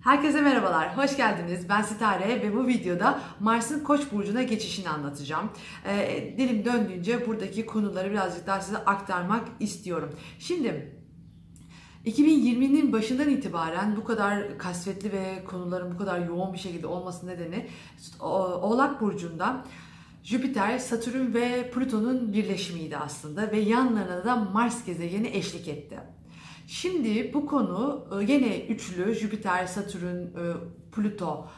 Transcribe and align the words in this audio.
Herkese 0.00 0.40
merhabalar, 0.40 0.96
hoş 0.96 1.16
geldiniz. 1.16 1.68
Ben 1.68 1.82
Sitare 1.82 2.42
ve 2.42 2.56
bu 2.56 2.66
videoda 2.66 3.20
Mars'ın 3.40 3.84
Koç 3.84 4.12
burcuna 4.12 4.42
geçişini 4.42 4.88
anlatacağım. 4.88 5.50
Ee, 5.86 6.34
dilim 6.38 6.64
döndüğünce 6.64 7.26
buradaki 7.26 7.66
konuları 7.66 8.10
birazcık 8.10 8.46
daha 8.46 8.60
size 8.60 8.78
aktarmak 8.78 9.48
istiyorum. 9.60 10.10
Şimdi 10.38 10.96
2020'nin 12.06 12.92
başından 12.92 13.28
itibaren 13.28 13.96
bu 13.96 14.04
kadar 14.04 14.58
kasvetli 14.58 15.12
ve 15.12 15.44
konuların 15.44 15.94
bu 15.94 15.98
kadar 15.98 16.20
yoğun 16.20 16.52
bir 16.52 16.58
şekilde 16.58 16.86
olması 16.86 17.26
nedeni 17.26 17.66
Oğlak 18.20 19.00
burcunda 19.00 19.64
Jüpiter, 20.22 20.78
Satürn 20.78 21.34
ve 21.34 21.70
Plüton'un 21.70 22.32
birleşimiydi 22.32 22.96
aslında 22.96 23.52
ve 23.52 23.58
yanlarına 23.58 24.24
da 24.24 24.36
Mars 24.36 24.84
gezegeni 24.84 25.28
eşlik 25.28 25.68
etti. 25.68 25.98
Şimdi 26.68 27.34
bu 27.34 27.46
konu 27.46 28.04
e, 28.12 28.32
yine 28.32 28.66
üçlü 28.66 29.14
Jüpiter, 29.14 29.66
Satürn, 29.66 30.16
e, 30.16 30.54
Plüto 30.92 31.48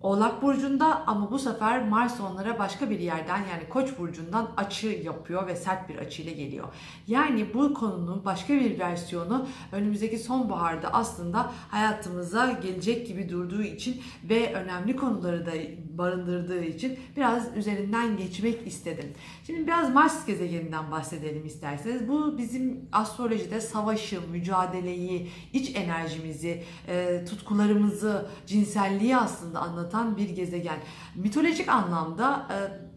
Oğlak 0.00 0.42
Burcu'nda 0.42 1.06
ama 1.06 1.30
bu 1.30 1.38
sefer 1.38 1.88
Mars 1.88 2.20
onlara 2.20 2.58
başka 2.58 2.90
bir 2.90 2.98
yerden 3.00 3.36
yani 3.38 3.68
Koç 3.68 3.98
Burcu'ndan 3.98 4.50
açı 4.56 4.86
yapıyor 4.88 5.46
ve 5.46 5.56
sert 5.56 5.88
bir 5.88 5.96
açıyla 5.96 6.32
geliyor. 6.32 6.68
Yani 7.06 7.54
bu 7.54 7.74
konunun 7.74 8.24
başka 8.24 8.54
bir 8.54 8.78
versiyonu 8.78 9.46
önümüzdeki 9.72 10.18
sonbaharda 10.18 10.94
aslında 10.94 11.52
hayatımıza 11.68 12.52
gelecek 12.52 13.06
gibi 13.06 13.28
durduğu 13.28 13.62
için 13.62 14.02
ve 14.24 14.54
önemli 14.54 14.96
konuları 14.96 15.46
da 15.46 15.52
barındırdığı 15.98 16.64
için 16.64 16.98
biraz 17.16 17.56
üzerinden 17.56 18.16
geçmek 18.16 18.66
istedim. 18.66 19.12
Şimdi 19.46 19.66
biraz 19.66 19.94
Mars 19.94 20.26
gezegeninden 20.26 20.90
bahsedelim 20.90 21.46
isterseniz. 21.46 22.08
Bu 22.08 22.38
bizim 22.38 22.88
astrolojide 22.92 23.60
savaşı, 23.60 24.20
mücadeleyi, 24.30 25.30
iç 25.52 25.76
enerjimizi, 25.76 26.64
e, 26.88 27.24
tutkularımızı, 27.24 28.26
cinselliği 28.46 29.16
aslında 29.16 29.60
anlatan 29.60 30.16
bir 30.16 30.28
gezegen. 30.28 30.78
Mitolojik 31.14 31.68
anlamda 31.68 32.48
e, 32.50 32.89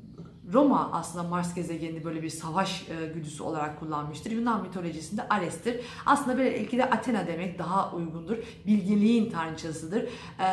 Roma 0.54 0.90
aslında 0.94 1.24
Mars 1.28 1.56
gezegenini 1.56 2.04
böyle 2.04 2.24
bir 2.24 2.30
savaş 2.30 2.90
e, 2.90 3.06
güdüsü 3.14 3.44
olarak 3.44 3.80
kullanmıştır. 3.80 4.32
Yunan 4.32 4.62
mitolojisinde 4.62 5.28
Ares'tir. 5.30 5.82
Aslında 6.06 6.38
belki 6.38 6.78
de 6.78 6.90
Athena 6.90 7.28
demek 7.28 7.60
daha 7.60 7.92
uygundur. 7.92 8.38
Bilgeliğin 8.68 9.32
tanrıçasıdır. 9.32 10.04
E, 10.40 10.46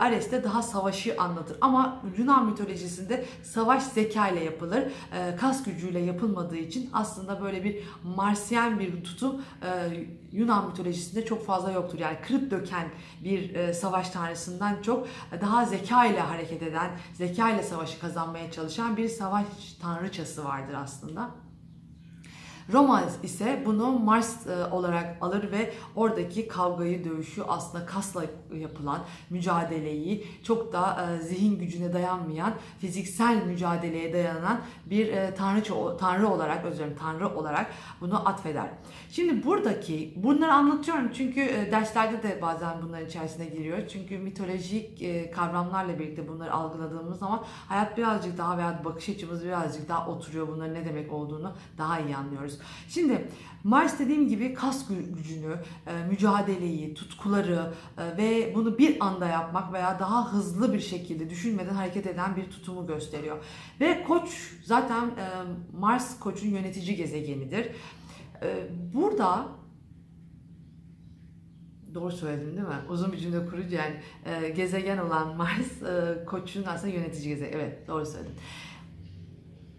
Ares 0.00 0.32
de 0.32 0.44
daha 0.44 0.62
savaşı 0.62 1.16
anlatır. 1.18 1.56
Ama 1.60 2.02
Yunan 2.18 2.46
mitolojisinde 2.46 3.24
savaş 3.42 3.82
zeka 3.82 4.28
ile 4.28 4.44
yapılır. 4.44 4.82
E, 5.12 5.36
kas 5.36 5.64
gücüyle 5.64 5.98
yapılmadığı 5.98 6.56
için 6.56 6.90
aslında 6.92 7.42
böyle 7.42 7.64
bir 7.64 7.82
Marsyen 8.16 8.78
bir 8.78 9.04
tutum 9.04 9.42
e, 9.62 10.06
Yunan 10.32 10.66
mitolojisinde 10.66 11.24
çok 11.24 11.46
fazla 11.46 11.72
yoktur. 11.72 11.98
Yani 11.98 12.16
kırıp 12.26 12.50
döken 12.50 12.88
bir 13.24 13.54
e, 13.54 13.74
savaş 13.74 14.10
tanrısından 14.10 14.82
çok 14.82 15.08
daha 15.40 15.64
zeka 15.64 16.06
ile 16.06 16.20
hareket 16.20 16.62
eden, 16.62 16.90
zeka 17.14 17.50
ile 17.50 17.62
savaşı 17.62 18.00
kazanmaya 18.00 18.50
çalışan 18.50 18.96
bir 18.96 19.08
savaş 19.08 19.46
tanrıçası 19.82 20.44
vardır 20.44 20.74
aslında. 20.74 21.30
Roma 22.72 23.02
ise 23.22 23.62
bunu 23.66 23.98
Mars 23.98 24.46
e, 24.46 24.64
olarak 24.64 25.16
alır 25.20 25.52
ve 25.52 25.72
oradaki 25.96 26.48
kavgayı, 26.48 27.04
dövüşü 27.04 27.42
aslında 27.42 27.86
kasla 27.86 28.24
yapılan 28.54 28.98
mücadeleyi 29.30 30.26
çok 30.42 30.72
da 30.72 31.06
e, 31.06 31.22
zihin 31.22 31.58
gücüne 31.58 31.92
dayanmayan, 31.92 32.54
fiziksel 32.78 33.46
mücadeleye 33.46 34.12
dayanan 34.12 34.60
bir 34.86 35.08
e, 35.08 35.34
tanrı 35.34 35.96
tanrı 35.98 36.28
olarak 36.28 36.64
özür 36.64 36.96
tanrı 37.00 37.36
olarak 37.36 37.70
bunu 38.00 38.28
atfeder. 38.28 38.68
Şimdi 39.10 39.46
buradaki 39.46 40.12
bunları 40.16 40.52
anlatıyorum 40.52 41.10
çünkü 41.14 41.40
derslerde 41.72 42.22
de 42.22 42.42
bazen 42.42 42.82
bunların 42.82 43.06
içerisine 43.06 43.46
giriyor. 43.46 43.78
Çünkü 43.88 44.18
mitolojik 44.18 45.04
kavramlarla 45.34 45.98
birlikte 45.98 46.28
bunları 46.28 46.52
algıladığımız 46.52 47.18
zaman 47.18 47.44
hayat 47.68 47.98
birazcık 47.98 48.38
daha 48.38 48.58
veya 48.58 48.80
bakış 48.84 49.08
açımız 49.08 49.44
birazcık 49.44 49.88
daha 49.88 50.08
oturuyor. 50.08 50.48
Bunların 50.48 50.74
ne 50.74 50.84
demek 50.84 51.12
olduğunu 51.12 51.52
daha 51.78 52.00
iyi 52.00 52.16
anlıyoruz. 52.16 52.55
Şimdi 52.88 53.28
Mars 53.64 53.98
dediğim 53.98 54.28
gibi 54.28 54.54
kas 54.54 54.86
gücünü, 54.88 55.56
e, 55.86 56.04
mücadeleyi, 56.10 56.94
tutkuları 56.94 57.72
e, 57.98 58.16
ve 58.16 58.52
bunu 58.54 58.78
bir 58.78 59.06
anda 59.06 59.26
yapmak 59.26 59.72
veya 59.72 59.98
daha 59.98 60.32
hızlı 60.32 60.72
bir 60.72 60.80
şekilde 60.80 61.30
düşünmeden 61.30 61.74
hareket 61.74 62.06
eden 62.06 62.36
bir 62.36 62.50
tutumu 62.50 62.86
gösteriyor. 62.86 63.44
Ve 63.80 64.04
Koç 64.04 64.54
zaten 64.64 65.06
e, 65.06 65.26
Mars 65.78 66.18
Koç'un 66.18 66.48
yönetici 66.48 66.96
gezegenidir. 66.96 67.68
Burada 68.94 69.48
Doğru 71.96 72.12
söyledim 72.12 72.56
değil 72.56 72.68
mi? 72.68 72.78
Uzun 72.88 73.12
bir 73.12 73.18
cümle 73.18 73.46
kurucu 73.46 73.74
yani 73.74 73.94
e, 74.24 74.48
gezegen 74.48 74.98
olan 74.98 75.36
Mars 75.36 75.82
e, 75.82 76.24
koçun 76.24 76.64
aslında 76.64 76.92
yönetici 76.92 77.28
gezegen. 77.28 77.52
Evet 77.52 77.88
doğru 77.88 78.06
söyledim. 78.06 78.34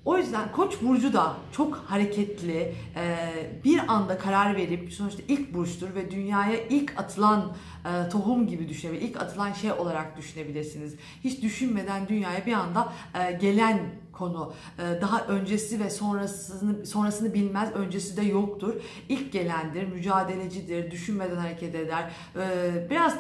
O 0.08 0.18
yüzden 0.18 0.52
Koç 0.52 0.82
burcu 0.82 1.14
da 1.14 1.36
çok 1.52 1.76
hareketli, 1.76 2.76
bir 3.64 3.80
anda 3.88 4.18
karar 4.18 4.56
verip 4.56 4.94
sonuçta 4.94 5.24
ilk 5.28 5.54
burçtur 5.54 5.96
ve 5.96 6.12
dünyaya 6.12 6.58
ilk 6.70 7.00
atılan 7.00 7.56
tohum 8.12 8.48
gibi 8.48 8.70
düşünebilir, 8.70 9.02
ilk 9.02 9.22
atılan 9.22 9.54
şey 9.54 9.72
olarak 9.72 10.18
düşünebilirsiniz. 10.18 10.96
Hiç 11.24 11.42
düşünmeden 11.42 12.08
dünyaya 12.08 12.46
bir 12.46 12.54
anda 12.54 12.94
gelen 13.42 13.80
konu. 14.18 14.54
Ee, 14.80 15.02
daha 15.02 15.26
öncesi 15.26 15.80
ve 15.80 15.90
sonrasını 15.90 16.86
sonrasını 16.86 17.34
bilmez, 17.34 17.72
öncesi 17.72 18.18
de 18.18 18.22
yoktur. 18.22 18.74
İlk 19.10 19.32
gelendir, 19.32 19.88
mücadelecidir, 19.88 20.92
düşünmeden 20.92 21.36
hareket 21.36 21.76
eder. 21.76 22.12
Ee, 22.36 22.88
biraz 22.90 23.14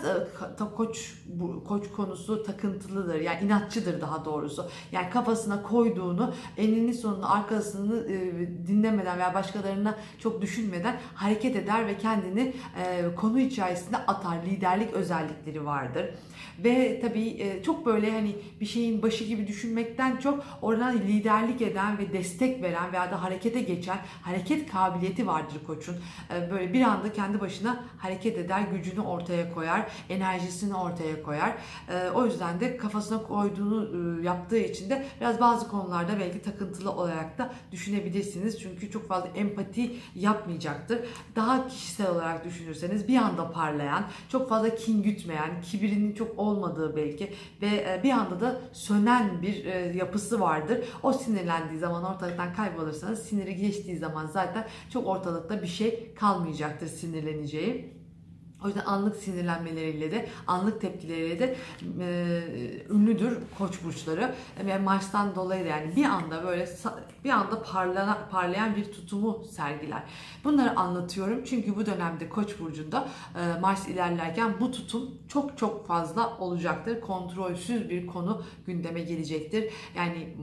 koç 0.76 1.14
koç 1.68 1.92
konusu 1.96 2.44
takıntılıdır. 2.44 3.22
Yani 3.22 3.46
inatçıdır 3.46 4.02
daha 4.02 4.26
doğrusu. 4.26 4.70
Yani 4.92 5.10
kafasına 5.10 5.64
koyduğunu 5.64 6.34
enini 6.58 6.94
sonunu 6.94 7.34
arkasını 7.34 8.12
e, 8.12 8.68
dinlemeden 8.68 9.18
veya 9.18 9.34
başkalarına 9.34 9.96
çok 10.20 10.42
düşünmeden 10.42 10.96
hareket 11.16 11.56
eder 11.56 11.88
ve 11.88 11.98
kendini 11.98 12.54
e, 12.84 13.16
konu 13.16 13.40
içerisinde 13.40 13.98
atar. 13.98 14.38
Liderlik 14.46 14.94
özellikleri 14.94 15.66
vardır. 15.66 16.06
Ve 16.64 17.00
tabii 17.02 17.62
çok 17.66 17.86
böyle 17.86 18.12
hani 18.12 18.36
bir 18.62 18.66
şeyin 18.66 19.02
başı 19.02 19.24
gibi 19.24 19.48
düşünmekten 19.48 20.18
çok 20.18 20.44
oradan 20.62 20.98
liderlik 20.98 21.62
eden 21.62 21.98
ve 21.98 22.14
destek 22.14 22.64
veren 22.64 22.92
veya 22.92 23.12
da 23.12 23.24
harekete 23.24 23.62
geçen 23.62 23.98
hareket 24.22 24.72
kabiliyeti 24.72 25.28
vardır 25.28 25.58
koçun. 25.68 25.96
Ee, 26.32 26.52
böyle 26.52 26.74
bir 26.74 26.82
anda 26.82 27.14
kendi 27.14 27.40
başına 27.40 27.84
hareket 27.98 28.38
eder, 28.38 28.62
gücünü 28.62 29.02
ortaya 29.02 29.54
koyar, 29.54 29.88
enerjisini 30.10 30.76
ortaya 30.76 31.24
koyar. 31.24 31.58
Ee, 31.90 32.10
o 32.10 32.26
yüzden 32.26 32.60
de 32.60 32.78
kafasına 32.78 33.24
koyduğunu 33.24 34.22
yaptığı 34.24 34.58
için 34.58 34.90
de 34.90 35.06
biraz 35.22 35.40
bazı 35.40 35.68
konularda 35.68 36.20
belki 36.20 36.42
takıntılı 36.42 36.92
olarak 36.92 37.38
da 37.38 37.54
düşünebilirsiniz. 37.72 38.60
Çünkü 38.62 38.92
çok 38.92 39.08
fazla 39.08 39.28
empati 39.28 39.92
yapmayacaktır. 40.16 41.00
Daha 41.36 41.68
kişisel 41.68 42.10
olarak 42.10 42.46
düşünürseniz 42.46 43.08
bir 43.08 43.18
anda 43.18 43.52
parlayan, 43.52 44.04
çok 44.30 44.50
fazla 44.50 44.76
kin 44.76 45.04
gütmeyen, 45.04 45.62
kibirinin 45.62 46.16
çok 46.16 46.37
olmadığı 46.38 46.96
belki 46.96 47.34
ve 47.62 47.68
e, 47.68 48.02
bir 48.04 48.12
anda 48.12 48.40
da 48.40 48.62
sönen 48.74 49.42
bir 49.42 49.66
e, 49.66 49.98
yapısı 49.98 50.40
vardır. 50.40 50.80
O 51.04 51.14
sinirlendiği 51.14 51.80
zaman 51.80 52.04
ortalıktan 52.04 52.54
kaybolursanız 52.54 53.20
siniri 53.20 53.56
geçtiği 53.56 53.98
zaman 53.98 54.26
zaten 54.26 54.68
çok 54.94 55.08
ortalıkta 55.08 55.62
bir 55.62 55.68
şey 55.68 56.14
kalmayacaktır 56.16 56.88
sinirleneceği. 56.88 57.97
O 58.64 58.68
yüzden 58.68 58.86
anlık 58.86 59.16
sinirlenmeleriyle 59.16 60.12
de, 60.12 60.30
anlık 60.48 60.82
tepkileriyle 60.82 61.40
de 61.40 61.56
e, 62.00 62.44
ünlüdür 62.90 63.38
koç 63.58 63.84
burçları. 63.84 64.36
Ve 64.66 64.78
Mars'tan 64.78 65.36
dolayı 65.36 65.66
da 65.66 65.70
yani 65.70 65.96
bir 65.96 66.06
anda 66.06 66.44
böyle 66.44 66.70
bir 67.24 67.30
anda 67.30 67.64
parlana, 67.64 68.28
parlayan 68.32 68.76
bir 68.76 68.92
tutumu 68.92 69.44
sergiler. 69.52 70.04
Bunları 70.44 70.80
anlatıyorum 70.80 71.44
çünkü 71.44 71.76
bu 71.76 71.86
dönemde 71.86 72.30
koç 72.30 72.60
burcunda 72.60 73.08
e, 73.36 73.60
Mars 73.60 73.88
ilerlerken 73.88 74.54
bu 74.60 74.72
tutum 74.72 75.10
çok 75.28 75.58
çok 75.58 75.88
fazla 75.88 76.38
olacaktır. 76.38 77.02
Kontrolsüz 77.02 77.90
bir 77.90 78.08
konu 78.08 78.44
gündeme 78.66 79.02
gelecektir. 79.02 79.74
Yani 79.96 80.38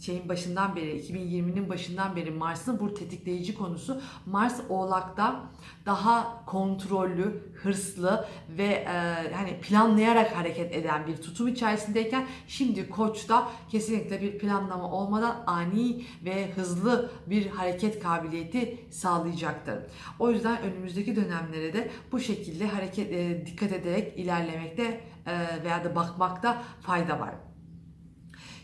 şeyin 0.00 0.28
başından 0.28 0.76
beri 0.76 1.00
2020'nin 1.00 1.68
başından 1.68 2.16
beri 2.16 2.30
Mars'ın 2.30 2.80
bu 2.80 2.94
tetikleyici 2.94 3.54
konusu 3.54 4.00
Mars 4.26 4.60
Oğlak'ta 4.68 5.42
daha 5.86 6.44
kontrollü, 6.46 7.52
hırslı 7.62 8.28
ve 8.48 8.66
e, 8.66 8.92
hani 9.34 9.60
planlayarak 9.62 10.36
hareket 10.36 10.74
eden 10.74 11.06
bir 11.06 11.16
tutum 11.16 11.48
içerisindeyken 11.48 12.26
şimdi 12.48 12.90
Koç'ta 12.90 13.48
kesinlikle 13.70 14.20
bir 14.20 14.38
planlama 14.38 14.90
olmadan 14.90 15.44
ani 15.46 16.04
ve 16.24 16.52
hızlı 16.52 17.10
bir 17.26 17.46
hareket 17.46 18.02
kabiliyeti 18.02 18.86
sağlayacaktır. 18.90 19.78
O 20.18 20.30
yüzden 20.30 20.62
önümüzdeki 20.62 21.16
dönemlere 21.16 21.72
de 21.72 21.90
bu 22.12 22.20
şekilde 22.20 22.66
hareket 22.66 23.12
e, 23.12 23.46
dikkat 23.46 23.72
ederek 23.72 24.18
ilerlemekte 24.18 25.00
e, 25.26 25.64
veya 25.64 25.84
da 25.84 25.94
bakmakta 25.94 26.62
fayda 26.80 27.20
var. 27.20 27.49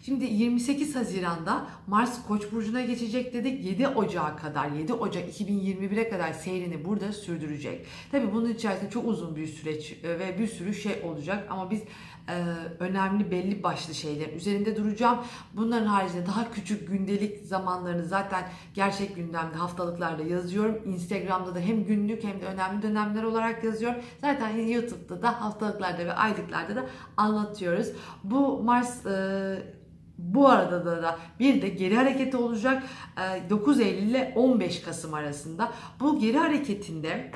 Şimdi 0.06 0.24
28 0.24 0.96
Haziran'da 0.96 1.66
Mars 1.86 2.26
Koç 2.26 2.52
burcuna 2.52 2.80
geçecek 2.80 3.34
dedik. 3.34 3.64
7 3.64 3.88
Ocağı 3.88 4.36
kadar, 4.36 4.70
7 4.70 4.92
Ocak 4.92 5.40
2021'e 5.40 6.08
kadar 6.08 6.32
seyrini 6.32 6.84
burada 6.84 7.12
sürdürecek. 7.12 7.86
Tabii 8.12 8.32
bunun 8.32 8.50
içerisinde 8.50 8.90
çok 8.90 9.08
uzun 9.08 9.36
bir 9.36 9.46
süreç 9.46 9.92
e, 10.04 10.18
ve 10.18 10.38
bir 10.38 10.46
sürü 10.46 10.74
şey 10.74 11.02
olacak 11.04 11.46
ama 11.50 11.70
biz 11.70 11.80
e, 12.28 12.34
önemli 12.78 13.30
belli 13.30 13.62
başlı 13.62 13.94
şeyler 13.94 14.32
üzerinde 14.32 14.76
duracağım. 14.76 15.18
Bunların 15.52 15.86
haricinde 15.86 16.26
daha 16.26 16.50
küçük 16.50 16.88
gündelik 16.88 17.46
zamanlarını 17.46 18.04
zaten 18.04 18.44
gerçek 18.74 19.16
gündemde 19.16 19.56
haftalıklarda 19.56 20.22
yazıyorum. 20.22 20.78
Instagram'da 20.86 21.54
da 21.54 21.60
hem 21.60 21.84
günlük 21.84 22.24
hem 22.24 22.40
de 22.40 22.44
önemli 22.44 22.82
dönemler 22.82 23.22
olarak 23.22 23.64
yazıyorum. 23.64 24.00
Zaten 24.20 24.56
YouTube'da 24.56 25.22
da 25.22 25.40
haftalıklarda 25.40 26.04
ve 26.04 26.12
aylıklarda 26.12 26.76
da 26.76 26.86
anlatıyoruz. 27.16 27.88
Bu 28.24 28.62
Mars 28.62 29.06
e, 29.06 29.75
bu 30.18 30.48
arada 30.48 30.86
da, 30.86 31.02
da 31.02 31.18
bir 31.40 31.62
de 31.62 31.68
geri 31.68 31.96
hareketi 31.96 32.36
olacak 32.36 32.82
9 33.50 33.80
Eylül 33.80 34.02
ile 34.02 34.32
15 34.36 34.82
Kasım 34.82 35.14
arasında. 35.14 35.72
Bu 36.00 36.18
geri 36.18 36.38
hareketinde 36.38 37.30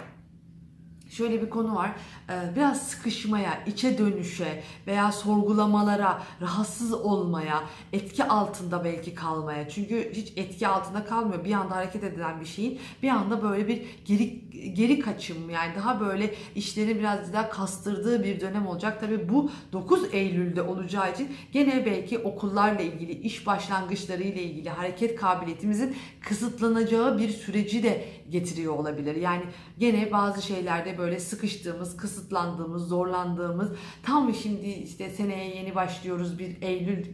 şöyle 1.10 1.42
bir 1.42 1.50
konu 1.50 1.74
var. 1.74 1.90
Ee, 2.30 2.56
biraz 2.56 2.82
sıkışmaya, 2.82 3.64
içe 3.66 3.98
dönüşe 3.98 4.62
veya 4.86 5.12
sorgulamalara, 5.12 6.22
rahatsız 6.40 6.92
olmaya, 6.92 7.62
etki 7.92 8.24
altında 8.24 8.84
belki 8.84 9.14
kalmaya. 9.14 9.68
Çünkü 9.68 10.12
hiç 10.14 10.32
etki 10.36 10.68
altında 10.68 11.04
kalmıyor. 11.04 11.44
Bir 11.44 11.52
anda 11.52 11.76
hareket 11.76 12.04
edilen 12.04 12.40
bir 12.40 12.46
şeyin 12.46 12.78
bir 13.02 13.08
anda 13.08 13.42
böyle 13.42 13.68
bir 13.68 13.82
geri 14.04 14.50
geri 14.74 15.00
kaçım 15.00 15.50
yani 15.50 15.74
daha 15.76 16.00
böyle 16.00 16.34
işleri 16.54 16.98
biraz 16.98 17.32
daha 17.32 17.50
kastırdığı 17.50 18.24
bir 18.24 18.40
dönem 18.40 18.66
olacak. 18.66 19.00
Tabi 19.00 19.28
bu 19.28 19.50
9 19.72 20.14
Eylül'de 20.14 20.62
olacağı 20.62 21.12
için 21.12 21.28
gene 21.52 21.86
belki 21.86 22.18
okullarla 22.18 22.80
ilgili, 22.80 23.12
iş 23.12 23.46
başlangıçları 23.46 24.22
ile 24.22 24.42
ilgili 24.42 24.70
hareket 24.70 25.16
kabiliyetimizin 25.20 25.96
kısıtlanacağı 26.20 27.18
bir 27.18 27.28
süreci 27.28 27.82
de 27.82 28.04
getiriyor 28.30 28.74
olabilir. 28.74 29.16
Yani 29.16 29.42
gene 29.78 30.12
bazı 30.12 30.42
şeylerde 30.42 30.98
böyle 30.98 31.09
sıkıştığımız, 31.18 31.96
kısıtlandığımız, 31.96 32.88
zorlandığımız 32.88 33.68
tam 34.02 34.34
şimdi 34.34 34.68
işte 34.68 35.10
seneye 35.10 35.56
yeni 35.56 35.74
başlıyoruz 35.74 36.38
bir 36.38 36.62
Eylül 36.62 37.06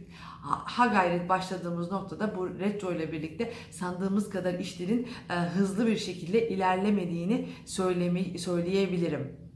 ha 0.47 0.87
gayret 0.87 1.29
başladığımız 1.29 1.91
noktada 1.91 2.35
bu 2.35 2.49
retro 2.59 2.91
ile 2.91 3.11
birlikte 3.11 3.53
sandığımız 3.71 4.29
kadar 4.29 4.53
işlerin 4.53 5.07
e, 5.29 5.33
hızlı 5.33 5.87
bir 5.87 5.97
şekilde 5.97 6.49
ilerlemediğini 6.49 7.49
söylemi, 7.65 8.39
söyleyebilirim. 8.39 9.47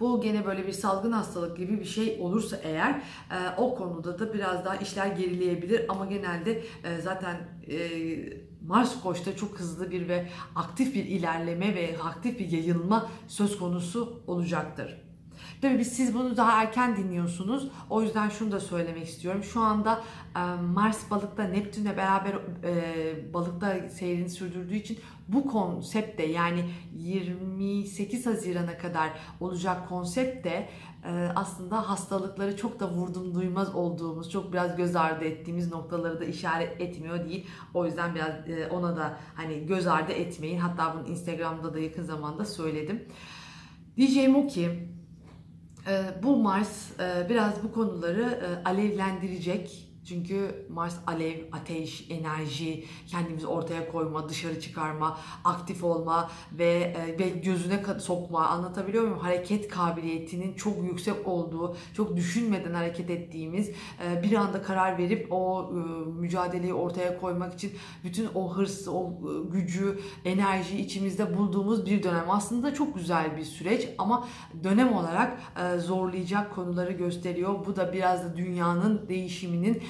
Bu 0.00 0.20
gene 0.20 0.46
böyle 0.46 0.66
bir 0.66 0.72
salgın 0.72 1.12
hastalık 1.12 1.56
gibi 1.56 1.80
bir 1.80 1.84
şey 1.84 2.18
olursa 2.20 2.56
eğer 2.62 2.90
e, 2.90 3.36
o 3.56 3.74
konuda 3.74 4.18
da 4.18 4.34
biraz 4.34 4.64
daha 4.64 4.76
işler 4.76 5.06
gerileyebilir 5.06 5.86
ama 5.88 6.06
genelde 6.06 6.62
e, 6.84 7.00
zaten 7.00 7.36
e, 7.68 7.78
Mars 8.68 9.02
Koç'ta 9.02 9.36
çok 9.36 9.60
hızlı 9.60 9.90
bir 9.90 10.08
ve 10.08 10.28
aktif 10.54 10.94
bir 10.94 11.04
ilerleme 11.04 11.74
ve 11.74 11.96
aktif 12.02 12.38
bir 12.38 12.50
yayılma 12.50 13.10
söz 13.28 13.58
konusu 13.58 14.22
olacaktır. 14.26 15.04
Tabii 15.62 15.78
biz 15.78 15.92
siz 15.92 16.14
bunu 16.14 16.36
daha 16.36 16.62
erken 16.62 16.96
dinliyorsunuz. 16.96 17.68
O 17.90 18.02
yüzden 18.02 18.28
şunu 18.28 18.52
da 18.52 18.60
söylemek 18.60 19.08
istiyorum. 19.08 19.42
Şu 19.44 19.60
anda 19.60 20.02
e, 20.36 20.40
Mars 20.62 21.10
balıkta 21.10 21.44
Neptün'le 21.44 21.96
beraber 21.96 22.34
e, 22.64 23.34
balıkta 23.34 23.88
seyrini 23.88 24.28
sürdürdüğü 24.28 24.76
için 24.76 24.98
bu 25.28 25.46
konsepte 25.46 26.22
yani 26.22 26.70
28 26.96 28.26
Haziran'a 28.26 28.78
kadar 28.78 29.10
olacak 29.40 29.88
konsepte 29.88 30.68
aslında 31.34 31.90
hastalıkları 31.90 32.56
çok 32.56 32.80
da 32.80 32.90
vurdum 32.90 33.34
duymaz 33.34 33.74
olduğumuz, 33.74 34.30
çok 34.30 34.52
biraz 34.52 34.76
göz 34.76 34.96
ardı 34.96 35.24
ettiğimiz 35.24 35.72
noktaları 35.72 36.20
da 36.20 36.24
işaret 36.24 36.80
etmiyor 36.80 37.24
değil. 37.24 37.46
O 37.74 37.86
yüzden 37.86 38.14
biraz 38.14 38.32
ona 38.70 38.96
da 38.96 39.18
hani 39.34 39.66
göz 39.66 39.86
ardı 39.86 40.12
etmeyin. 40.12 40.58
Hatta 40.58 40.94
bunu 40.94 41.08
Instagram'da 41.08 41.74
da 41.74 41.78
yakın 41.78 42.02
zamanda 42.02 42.44
söyledim. 42.44 43.04
Diyeceğim 43.96 44.36
o 44.36 44.46
ki 44.46 44.94
ee, 45.88 46.22
bu 46.22 46.36
Mars 46.36 47.00
e, 47.00 47.26
biraz 47.28 47.62
bu 47.64 47.72
konuları 47.72 48.22
e, 48.22 48.68
alevlendirecek 48.68 49.88
çünkü 50.08 50.66
Mars 50.68 50.96
alev, 51.06 51.38
ateş, 51.52 52.06
enerji, 52.10 52.84
kendimizi 53.06 53.46
ortaya 53.46 53.92
koyma, 53.92 54.28
dışarı 54.28 54.60
çıkarma, 54.60 55.18
aktif 55.44 55.84
olma 55.84 56.30
ve 56.52 56.94
e, 56.96 57.18
ve 57.18 57.28
gözüne 57.28 57.84
sokma 57.98 58.46
anlatabiliyor 58.46 59.04
muyum? 59.04 59.18
Hareket 59.18 59.68
kabiliyetinin 59.68 60.54
çok 60.54 60.84
yüksek 60.84 61.28
olduğu, 61.28 61.76
çok 61.96 62.16
düşünmeden 62.16 62.74
hareket 62.74 63.10
ettiğimiz, 63.10 63.70
e, 64.04 64.22
bir 64.22 64.32
anda 64.32 64.62
karar 64.62 64.98
verip 64.98 65.26
o 65.30 65.70
e, 65.72 66.10
mücadeleyi 66.20 66.74
ortaya 66.74 67.20
koymak 67.20 67.54
için 67.54 67.72
bütün 68.04 68.28
o 68.34 68.54
hırs, 68.54 68.88
o 68.88 69.12
gücü, 69.50 70.00
enerji 70.24 70.80
içimizde 70.80 71.38
bulduğumuz 71.38 71.86
bir 71.86 72.02
dönem. 72.02 72.30
Aslında 72.30 72.74
çok 72.74 72.94
güzel 72.94 73.36
bir 73.36 73.44
süreç 73.44 73.88
ama 73.98 74.28
dönem 74.64 74.92
olarak 74.92 75.38
zorlayacak 75.78 76.54
konuları 76.54 76.92
gösteriyor. 76.92 77.66
Bu 77.66 77.76
da 77.76 77.92
biraz 77.92 78.24
da 78.24 78.36
dünyanın 78.36 79.08
değişiminin 79.08 79.82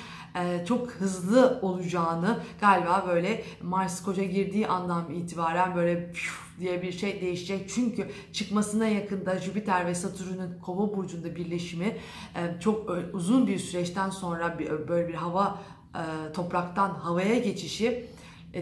çok 0.69 0.91
hızlı 0.91 1.59
olacağını 1.63 2.39
galiba 2.61 3.05
böyle 3.09 3.45
Mars 3.63 4.03
koca 4.03 4.25
girdiği 4.25 4.69
andan 4.69 5.15
itibaren 5.15 5.77
böyle 5.77 6.13
diye 6.61 6.83
bir 6.83 6.93
şey 6.93 7.21
değişecek. 7.21 7.71
Çünkü 7.75 8.09
çıkmasına 8.33 8.87
yakında 8.89 9.39
Jüpiter 9.39 9.87
ve 9.87 9.95
Satürn'ün 9.95 10.59
Kova 10.63 10.97
burcunda 10.97 11.37
birleşimi 11.37 11.97
e, 12.35 12.61
çok 12.61 12.91
uzun 13.13 13.47
bir 13.47 13.59
süreçten 13.59 14.11
sonra 14.11 14.59
böyle 14.89 15.09
bir 15.09 15.15
hava 15.15 15.59
e, 15.95 16.33
topraktan 16.33 16.91
havaya 16.91 17.39
geçişi 17.39 18.07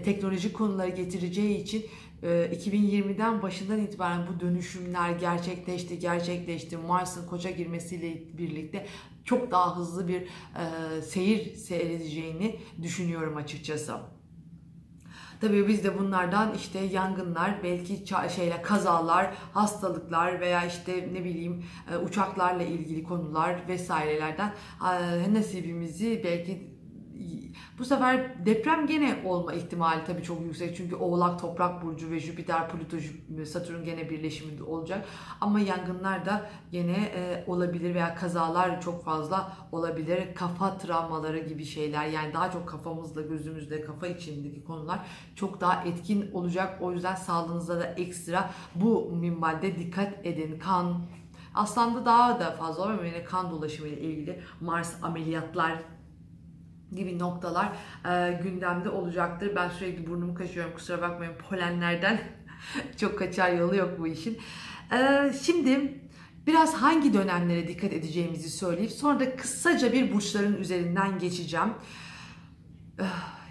teknolojik 0.05 0.55
konuları 0.55 0.89
getireceği 0.89 1.63
için 1.63 1.87
2020'den 2.23 3.43
başından 3.43 3.81
itibaren 3.81 4.27
bu 4.27 4.41
dönüşümler 4.41 5.11
gerçekleşti, 5.11 5.99
gerçekleşti. 5.99 6.77
Mars'ın 6.77 7.27
koça 7.27 7.51
girmesiyle 7.51 8.39
birlikte 8.39 8.87
çok 9.25 9.51
daha 9.51 9.77
hızlı 9.77 10.09
bir 10.09 10.23
e, 10.23 11.03
seyir 11.03 11.55
seyredeceğini 11.55 12.61
düşünüyorum 12.83 13.37
açıkçası. 13.37 13.95
Tabii 15.41 15.69
biz 15.69 15.85
de 15.85 15.99
bunlardan 15.99 16.55
işte 16.55 16.79
yangınlar, 16.79 17.63
belki 17.63 18.05
şeyler, 18.37 18.63
kazalar, 18.63 19.35
hastalıklar 19.53 20.41
veya 20.41 20.67
işte 20.67 21.09
ne 21.13 21.25
bileyim 21.25 21.65
e, 21.93 21.97
uçaklarla 21.97 22.63
ilgili 22.63 23.03
konular 23.03 23.69
vesairelerden 23.69 24.55
nasibimizi 25.33 26.21
belki 26.25 26.72
bu 27.79 27.85
sefer 27.85 28.47
deprem 28.47 28.87
gene 28.87 29.23
olma 29.25 29.53
ihtimali 29.53 30.05
tabii 30.05 30.23
çok 30.23 30.41
yüksek. 30.41 30.77
Çünkü 30.77 30.97
Oğlak 30.97 31.41
Toprak 31.41 31.83
Burcu 31.85 32.11
ve 32.11 32.21
Jüpiter, 32.21 32.69
Plüto, 32.69 32.97
Satürn 33.45 33.85
gene 33.85 34.11
birleşiminde 34.11 34.63
olacak. 34.63 35.07
Ama 35.41 35.61
yangınlar 35.61 36.27
da 36.27 36.51
gene 36.73 36.97
e, 37.15 37.45
olabilir 37.47 37.95
veya 37.95 38.15
kazalar 38.15 38.81
çok 38.81 39.05
fazla 39.05 39.57
olabilir. 39.73 40.35
Kafa 40.35 40.79
travmaları 40.79 41.39
gibi 41.39 41.65
şeyler 41.65 42.07
yani 42.07 42.35
daha 42.35 42.51
çok 42.51 42.69
kafamızla, 42.69 43.23
gözümüzle, 43.23 43.81
kafa 43.81 44.07
içindeki 44.07 44.65
konular 44.65 44.99
çok 45.37 45.61
daha 45.61 45.85
etkin 45.85 46.33
olacak. 46.33 46.79
O 46.83 46.93
yüzden 46.93 47.15
sağlığınıza 47.15 47.81
da 47.81 47.87
ekstra 47.87 48.51
bu 48.75 49.11
minvalde 49.13 49.79
dikkat 49.79 50.27
edin. 50.27 50.59
Kan, 50.59 51.03
Aslında 51.55 52.05
daha 52.05 52.41
da 52.41 52.51
fazla 52.51 52.85
ama 52.85 53.05
yine 53.05 53.25
kan 53.25 53.51
dolaşımı 53.51 53.89
ile 53.89 54.01
ilgili 54.01 54.43
Mars 54.61 54.95
ameliyatlar 55.03 55.73
gibi 56.95 57.19
noktalar 57.19 57.73
e, 58.05 58.41
gündemde 58.43 58.89
olacaktır. 58.89 59.53
Ben 59.57 59.69
sürekli 59.69 60.07
burnumu 60.07 60.35
kaşıyorum 60.35 60.73
kusura 60.75 61.03
bakmayın 61.03 61.35
polenlerden. 61.49 62.21
Çok 62.97 63.19
kaçar 63.19 63.53
yolu 63.53 63.77
yok 63.77 63.99
bu 63.99 64.07
işin. 64.07 64.39
E, 64.93 65.33
şimdi 65.43 66.01
biraz 66.47 66.75
hangi 66.75 67.15
dönemlere 67.15 67.69
dikkat 67.69 67.93
edeceğimizi 67.93 68.51
söyleyip 68.51 68.91
sonra 68.91 69.21
da 69.21 69.37
kısaca 69.37 69.93
bir 69.93 70.13
burçların 70.13 70.57
üzerinden 70.57 71.19
geçeceğim. 71.19 71.71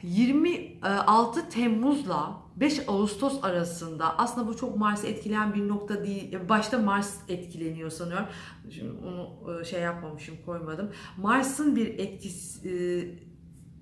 26 0.04 1.40
e, 1.40 1.50
Temmuz'la 1.50 2.42
5 2.56 2.82
Ağustos 2.88 3.44
arasında 3.44 4.18
aslında 4.18 4.48
bu 4.48 4.58
çok 4.58 4.78
Mars'ı 4.78 5.08
etkileyen 5.08 5.54
bir 5.54 5.68
nokta 5.68 6.04
değil. 6.04 6.38
Başta 6.50 6.80
Mars 6.80 7.16
etkileniyor 7.30 7.90
sanıyorum. 7.90 8.26
Şimdi 8.70 8.92
onu 8.92 9.60
e, 9.62 9.66
şey 9.66 9.82
yapmamışım, 9.82 10.36
koymadım. 10.46 10.92
Mars'ın 11.18 11.76
bir 11.76 11.88
etkisi 12.00 12.70
e, 12.70 13.31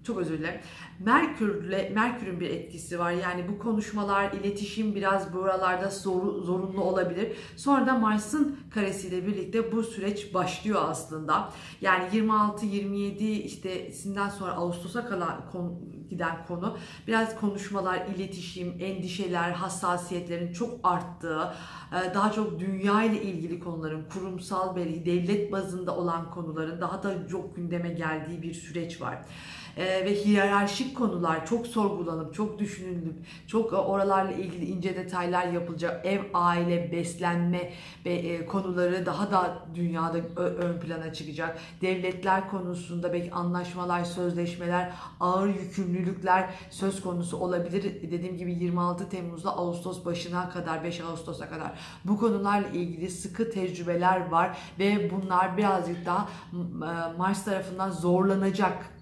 çok 0.09 0.17
özür 0.17 0.39
dilerim. 0.39 0.61
Merkürle 0.99 1.91
Merkür'ün 1.95 2.39
bir 2.39 2.49
etkisi 2.49 2.99
var. 2.99 3.11
Yani 3.11 3.47
bu 3.49 3.59
konuşmalar, 3.59 4.31
iletişim 4.31 4.95
biraz 4.95 5.33
buralarda 5.33 5.89
zor, 5.89 6.41
zorunlu 6.41 6.81
olabilir. 6.81 7.37
Sonra 7.55 7.87
da 7.87 7.93
Mars'ın 7.93 8.59
karesiyle 8.73 9.27
birlikte 9.27 9.71
bu 9.71 9.83
süreç 9.83 10.33
başlıyor 10.33 10.81
aslında. 10.87 11.49
Yani 11.81 12.03
26 12.13 12.65
27 12.65 13.31
işte 13.31 13.91
sinden 13.91 14.29
sonra 14.29 14.51
Ağustos'a 14.51 15.05
kadar 15.05 15.51
konu, 15.51 15.79
giden 16.09 16.45
konu 16.47 16.77
biraz 17.07 17.39
konuşmalar, 17.39 18.05
iletişim, 18.15 18.77
endişeler, 18.79 19.51
hassasiyetlerin 19.51 20.53
çok 20.53 20.79
arttığı, 20.83 21.53
e, 21.91 22.13
daha 22.13 22.31
çok 22.31 22.59
dünya 22.59 23.03
ile 23.03 23.21
ilgili 23.21 23.59
konuların, 23.59 24.05
kurumsal 24.13 24.75
belki 24.75 25.05
devlet 25.05 25.51
bazında 25.51 25.95
olan 25.95 26.31
konuların 26.31 26.81
daha 26.81 27.03
da 27.03 27.27
çok 27.27 27.55
gündeme 27.55 27.89
geldiği 27.89 28.41
bir 28.41 28.53
süreç 28.53 29.01
var 29.01 29.21
e, 29.79 30.05
ve 30.05 30.15
hiyerarşik 30.25 30.97
konular 30.97 31.45
çok 31.45 31.67
sorgulanıp, 31.67 32.33
çok 32.33 32.59
düşünülüp, 32.59 33.15
çok 33.47 33.73
e, 33.73 33.75
oralarla 33.75 34.31
ilgili 34.31 34.65
ince 34.65 34.95
detaylar 34.95 35.47
yapılacak. 35.47 36.05
Ev, 36.05 36.21
aile, 36.33 36.91
beslenme 36.91 37.71
ve 38.05 38.13
e, 38.13 38.45
konuları 38.45 39.05
daha 39.05 39.31
da 39.31 39.67
dünyada 39.75 40.17
ön 40.35 40.79
plana 40.79 41.13
çıkacak. 41.13 41.59
Devletler 41.81 42.49
konusunda 42.49 43.13
belki 43.13 43.31
anlaşmalar, 43.31 44.03
sözleşmeler, 44.03 44.91
ağır 45.19 45.47
yükümlülükler 45.47 46.49
söz 46.69 47.01
konusu 47.01 47.37
olabilir. 47.37 48.11
Dediğim 48.11 48.37
gibi 48.37 48.53
26 48.53 49.09
Temmuz'da 49.09 49.57
Ağustos 49.57 50.05
başına 50.05 50.49
kadar, 50.49 50.83
5 50.83 51.01
Ağustos'a 51.01 51.49
kadar 51.49 51.71
bu 52.05 52.19
konularla 52.19 52.67
ilgili 52.67 53.09
sıkı 53.09 53.51
tecrübeler 53.51 54.29
var 54.29 54.57
ve 54.79 55.11
bunlar 55.11 55.57
birazcık 55.57 56.05
daha 56.05 56.29
e, 56.53 57.17
Mars 57.17 57.45
tarafından 57.45 57.91
zorlanacak 57.91 58.98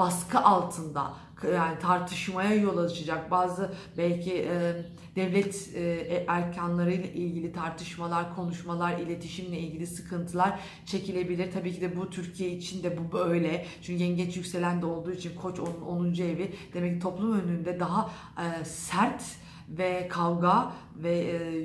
baskı 0.00 0.38
altında 0.38 1.12
yani 1.54 1.78
tartışmaya 1.78 2.54
yol 2.54 2.78
açacak 2.78 3.30
bazı 3.30 3.72
belki 3.98 4.32
e, 4.34 4.84
devlet 5.16 5.70
e, 5.74 5.80
e 5.80 6.24
erkanları 6.28 6.92
ile 6.92 7.12
ilgili 7.12 7.52
tartışmalar, 7.52 8.34
konuşmalar, 8.34 8.98
iletişimle 8.98 9.58
ilgili 9.58 9.86
sıkıntılar 9.86 10.60
çekilebilir. 10.86 11.52
Tabii 11.52 11.74
ki 11.74 11.80
de 11.80 11.96
bu 11.96 12.10
Türkiye 12.10 12.50
için 12.50 12.82
de 12.82 12.98
bu 12.98 13.18
böyle. 13.18 13.66
Çünkü 13.82 14.02
yengeç 14.02 14.36
yükselen 14.36 14.82
de 14.82 14.86
olduğu 14.86 15.12
için 15.12 15.32
Koç 15.42 15.60
onun 15.60 15.80
10. 15.80 16.14
evi 16.14 16.54
demek 16.74 16.94
ki 16.94 17.02
toplum 17.02 17.40
önünde 17.40 17.80
daha 17.80 18.10
e, 18.38 18.64
sert 18.64 19.22
ve 19.70 20.08
kavga 20.08 20.72
ve 20.96 21.18
e, 21.18 21.56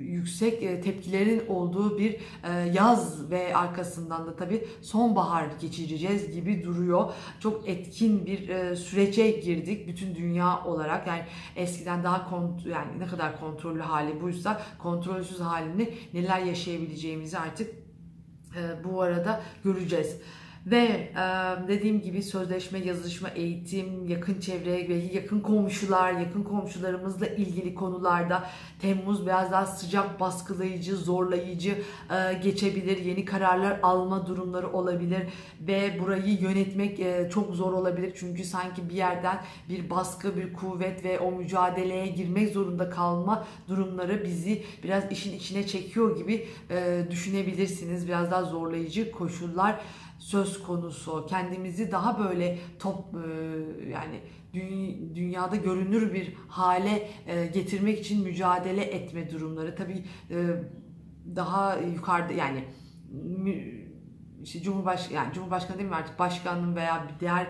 yüksek 0.00 0.62
e, 0.62 0.80
tepkilerin 0.80 1.46
olduğu 1.48 1.98
bir 1.98 2.16
e, 2.44 2.52
yaz 2.74 3.30
ve 3.30 3.56
arkasından 3.56 4.26
da 4.26 4.36
tabii 4.36 4.66
sonbahar 4.82 5.46
geçireceğiz 5.60 6.32
gibi 6.32 6.64
duruyor. 6.64 7.12
Çok 7.40 7.68
etkin 7.68 8.26
bir 8.26 8.48
e, 8.48 8.76
sürece 8.76 9.30
girdik 9.30 9.88
bütün 9.88 10.14
dünya 10.14 10.64
olarak. 10.64 11.06
Yani 11.06 11.22
eskiden 11.56 12.04
daha 12.04 12.30
kont 12.30 12.66
yani 12.66 12.98
ne 12.98 13.06
kadar 13.06 13.40
kontrollü 13.40 13.80
hali 13.80 14.20
buysa 14.20 14.62
kontrolsüz 14.78 15.40
halini 15.40 15.94
neler 16.14 16.40
yaşayabileceğimizi 16.40 17.38
artık 17.38 17.70
e, 18.56 18.84
bu 18.84 19.02
arada 19.02 19.40
göreceğiz. 19.64 20.16
Ve 20.66 20.76
e, 20.76 21.18
dediğim 21.68 22.00
gibi 22.00 22.22
sözleşme, 22.22 22.78
yazışma, 22.78 23.28
eğitim, 23.28 24.08
yakın 24.08 24.40
çevre, 24.40 24.88
belki 24.88 25.16
yakın 25.16 25.40
komşular, 25.40 26.12
yakın 26.12 26.42
komşularımızla 26.42 27.26
ilgili 27.26 27.74
konularda 27.74 28.44
Temmuz 28.80 29.26
biraz 29.26 29.52
daha 29.52 29.66
sıcak, 29.66 30.20
baskılayıcı, 30.20 30.96
zorlayıcı 30.96 31.70
e, 32.10 32.34
geçebilir. 32.42 33.04
Yeni 33.04 33.24
kararlar 33.24 33.80
alma 33.82 34.26
durumları 34.26 34.72
olabilir 34.72 35.22
ve 35.60 36.00
burayı 36.00 36.40
yönetmek 36.40 37.00
e, 37.00 37.30
çok 37.32 37.54
zor 37.54 37.72
olabilir. 37.72 38.12
Çünkü 38.16 38.44
sanki 38.44 38.88
bir 38.88 38.94
yerden 38.94 39.42
bir 39.68 39.90
baskı, 39.90 40.36
bir 40.36 40.52
kuvvet 40.52 41.04
ve 41.04 41.18
o 41.18 41.32
mücadeleye 41.32 42.06
girmek 42.06 42.52
zorunda 42.52 42.90
kalma 42.90 43.46
durumları 43.68 44.24
bizi 44.24 44.62
biraz 44.84 45.12
işin 45.12 45.36
içine 45.36 45.66
çekiyor 45.66 46.16
gibi 46.16 46.46
e, 46.70 47.06
düşünebilirsiniz. 47.10 48.08
Biraz 48.08 48.30
daha 48.30 48.44
zorlayıcı 48.44 49.12
koşullar 49.12 49.80
söz 50.20 50.62
konusu. 50.62 51.26
Kendimizi 51.26 51.92
daha 51.92 52.18
böyle 52.18 52.58
top 52.78 53.04
e, 53.14 53.90
yani 53.90 54.20
dünyada 55.14 55.56
görünür 55.56 56.14
bir 56.14 56.34
hale 56.48 57.10
e, 57.26 57.46
getirmek 57.46 57.98
için 57.98 58.22
mücadele 58.22 58.84
etme 58.84 59.30
durumları. 59.30 59.74
Tabii 59.76 60.04
e, 60.30 60.36
daha 61.36 61.76
yukarıda 61.76 62.32
yani 62.32 62.64
işte 64.42 64.62
Cumhurbaş 64.62 65.10
yani 65.10 65.34
Cumhurbaşkanı 65.34 65.78
değil 65.78 65.88
mi 65.88 65.94
artık 65.94 66.18
başkanın 66.18 66.76
veya 66.76 67.08
bir 67.08 67.20
diğer 67.20 67.46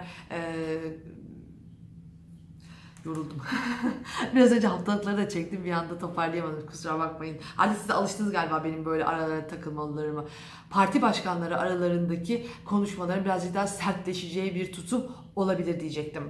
Yoruldum. 3.05 3.37
Biraz 4.35 4.53
önce 4.53 4.67
haftalıkları 4.67 5.17
da 5.17 5.29
çektim 5.29 5.65
bir 5.65 5.73
anda 5.73 5.99
toparlayamadım 5.99 6.67
kusura 6.67 6.99
bakmayın. 6.99 7.39
Hadi 7.57 7.75
siz 7.79 7.89
de 7.89 7.93
alıştınız 7.93 8.33
galiba 8.33 8.65
benim 8.65 8.85
böyle 8.85 9.05
aralara 9.05 9.47
takılmalarıma. 9.47 10.25
Parti 10.71 11.03
başkanları 11.03 11.59
aralarındaki 11.59 12.47
konuşmaların 12.65 13.25
birazcık 13.25 13.55
daha 13.55 13.67
sertleşeceği 13.67 14.55
bir 14.55 14.73
tutum 14.73 15.07
olabilir 15.37 15.81
diyecektim. 15.81 16.25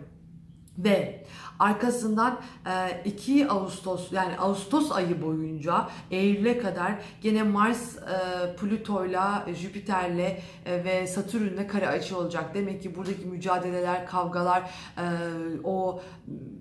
Ve 0.85 1.25
arkasından 1.61 2.41
2 3.05 3.41
e, 3.41 3.49
Ağustos 3.49 4.13
yani 4.13 4.39
Ağustos 4.39 4.93
ayı 4.93 5.23
boyunca 5.23 5.89
Eylül'e 6.11 6.59
kadar 6.59 6.95
gene 7.23 7.43
Mars 7.43 7.97
e, 7.97 8.57
Plüto'yla, 8.57 9.47
Jüpiter'le 9.55 10.39
e, 10.67 10.85
ve 10.85 11.07
Satürn'le 11.07 11.69
kare 11.69 11.89
açı 11.89 12.19
olacak. 12.19 12.55
Demek 12.55 12.83
ki 12.83 12.97
buradaki 12.97 13.27
mücadeleler, 13.27 14.07
kavgalar, 14.07 14.71
o 15.65 16.03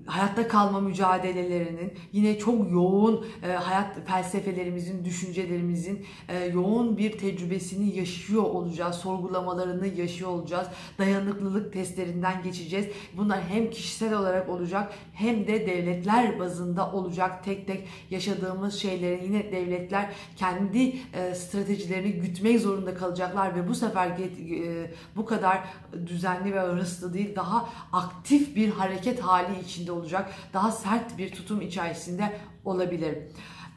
hayatta 0.06 0.48
kalma 0.48 0.80
mücadelelerinin 0.80 1.94
yine 2.12 2.40
çok 2.40 2.72
yoğun 2.72 3.26
hayat 3.64 4.08
felsefelerimizin, 4.08 5.06
düşüncelerimizin 5.06 6.06
yoğun 6.54 6.98
bir 6.98 7.18
tecrübesini 7.18 7.98
yaşıyor 7.98 8.44
olacağız. 8.44 8.96
Sorgulamalarını 8.96 9.88
yaşıyor 9.88 10.30
olacağız. 10.30 10.68
Dayanıklılık 10.98 11.74
testlerinden 11.74 12.44
geçeceğiz. 12.44 12.86
Bunlar 13.18 13.42
hem 13.50 13.70
kişisel 13.70 14.09
bireysel 14.10 14.18
olarak 14.18 14.50
olacak 14.50 14.94
hem 15.14 15.48
de 15.48 15.68
devletler 15.68 16.40
bazında 16.40 16.92
olacak. 16.92 17.44
Tek 17.44 17.68
tek 17.68 17.88
yaşadığımız 18.10 18.76
şeyleri 18.76 19.24
yine 19.24 19.52
devletler 19.52 20.10
kendi 20.36 20.96
e, 21.14 21.36
stratejilerini 21.36 22.12
gütmek 22.12 22.60
zorunda 22.60 22.94
kalacaklar 22.94 23.56
ve 23.56 23.68
bu 23.68 23.76
sefer 23.76 24.08
e, 24.08 24.92
bu 25.16 25.26
kadar 25.26 25.60
düzenli 26.06 26.54
ve 26.54 26.60
hırslı 26.60 27.14
değil 27.14 27.36
daha 27.36 27.70
aktif 27.94 28.56
bir 28.56 28.70
hareket 28.70 29.20
hali 29.20 29.60
içinde 29.60 29.92
olacak. 29.92 30.32
Daha 30.54 30.72
sert 30.72 31.18
bir 31.18 31.32
tutum 31.32 31.62
içerisinde 31.62 32.34
olabilir. 32.66 33.18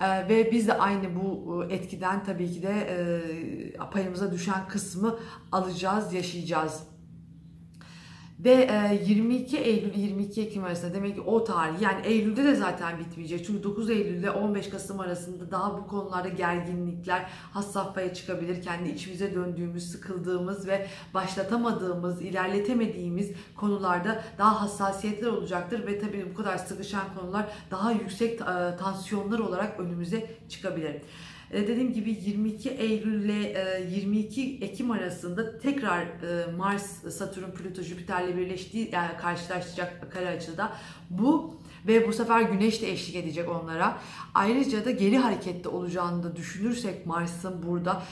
Ee, 0.01 0.29
ve 0.29 0.53
biz 0.53 0.69
de 0.69 0.75
aynı 0.75 1.09
bu 1.15 1.65
e, 1.65 1.75
etkiden 1.75 2.25
tabii 2.25 2.53
ki 2.53 2.63
de 2.63 2.73
e, 2.73 3.91
payımıza 3.93 4.33
düşen 4.33 4.69
kısmı 4.69 5.19
alacağız, 5.53 6.13
yaşayacağız. 6.13 6.92
Ve 8.45 8.69
22 9.07 9.57
e, 9.57 9.61
Eylül 9.61 9.95
22 9.95 10.43
Ekim 10.43 10.65
arasında 10.65 10.95
demek 10.95 11.15
ki 11.15 11.21
o 11.21 11.45
tarih 11.45 11.81
yani 11.81 12.07
Eylül'de 12.07 12.45
de 12.45 12.55
zaten 12.55 12.99
bitmeyecek. 12.99 13.47
Çünkü 13.47 13.63
9 13.63 13.91
Eylül 13.91 14.19
ile 14.19 14.31
15 14.31 14.69
Kasım 14.69 15.01
arasında 15.01 15.51
daha 15.51 15.79
bu 15.79 15.87
konularda 15.87 16.29
gerginlikler 16.29 17.31
has 17.53 17.73
safhaya 17.73 18.15
çıkabilir. 18.15 18.63
Kendi 18.63 18.89
içimize 18.89 19.35
döndüğümüz, 19.35 19.91
sıkıldığımız 19.91 20.67
ve 20.67 20.87
başlatamadığımız, 21.15 22.23
ilerletemediğimiz 22.23 23.31
konularda 23.57 24.23
daha 24.39 24.61
hassasiyetler 24.61 25.29
olacaktır. 25.29 25.87
Ve 25.87 25.99
tabii 25.99 26.31
bu 26.31 26.35
kadar 26.35 26.59
sıkışan 26.59 27.05
konular 27.21 27.47
daha 27.71 27.93
yüksek 27.93 28.41
e, 28.41 28.77
tansiyonlar 28.77 29.39
olarak 29.39 29.81
önümüze 29.81 30.27
çıkabilir. 30.49 30.97
E, 31.53 31.69
dediğim 31.69 31.93
gibi 31.93 32.11
22 32.11 32.71
Eylül 32.71 33.25
ile 33.25 33.55
22 33.91 34.59
Ekim 34.61 34.91
arasında 34.91 35.59
tekrar 35.59 36.03
e, 36.03 36.53
Mars, 36.57 37.15
Satürn, 37.17 37.51
Plüto, 37.51 37.83
Jüpiter'le 37.83 38.37
birleştiği 38.37 38.91
yani 38.93 39.17
karşılaşacak 39.21 40.13
kare 40.13 40.29
açıda 40.29 40.73
bu 41.11 41.55
ve 41.87 42.09
bu 42.09 42.13
sefer 42.13 42.41
Güneş 42.41 42.83
de 42.83 42.91
eşlik 42.91 43.17
edecek 43.17 43.49
onlara. 43.49 43.99
Ayrıca 44.35 44.85
da 44.85 44.91
geri 44.91 45.19
harekette 45.19 45.69
olacağını 45.69 46.23
da 46.23 46.37
düşünürsek 46.37 47.07
Mars'ın 47.07 47.63
burada 47.63 48.03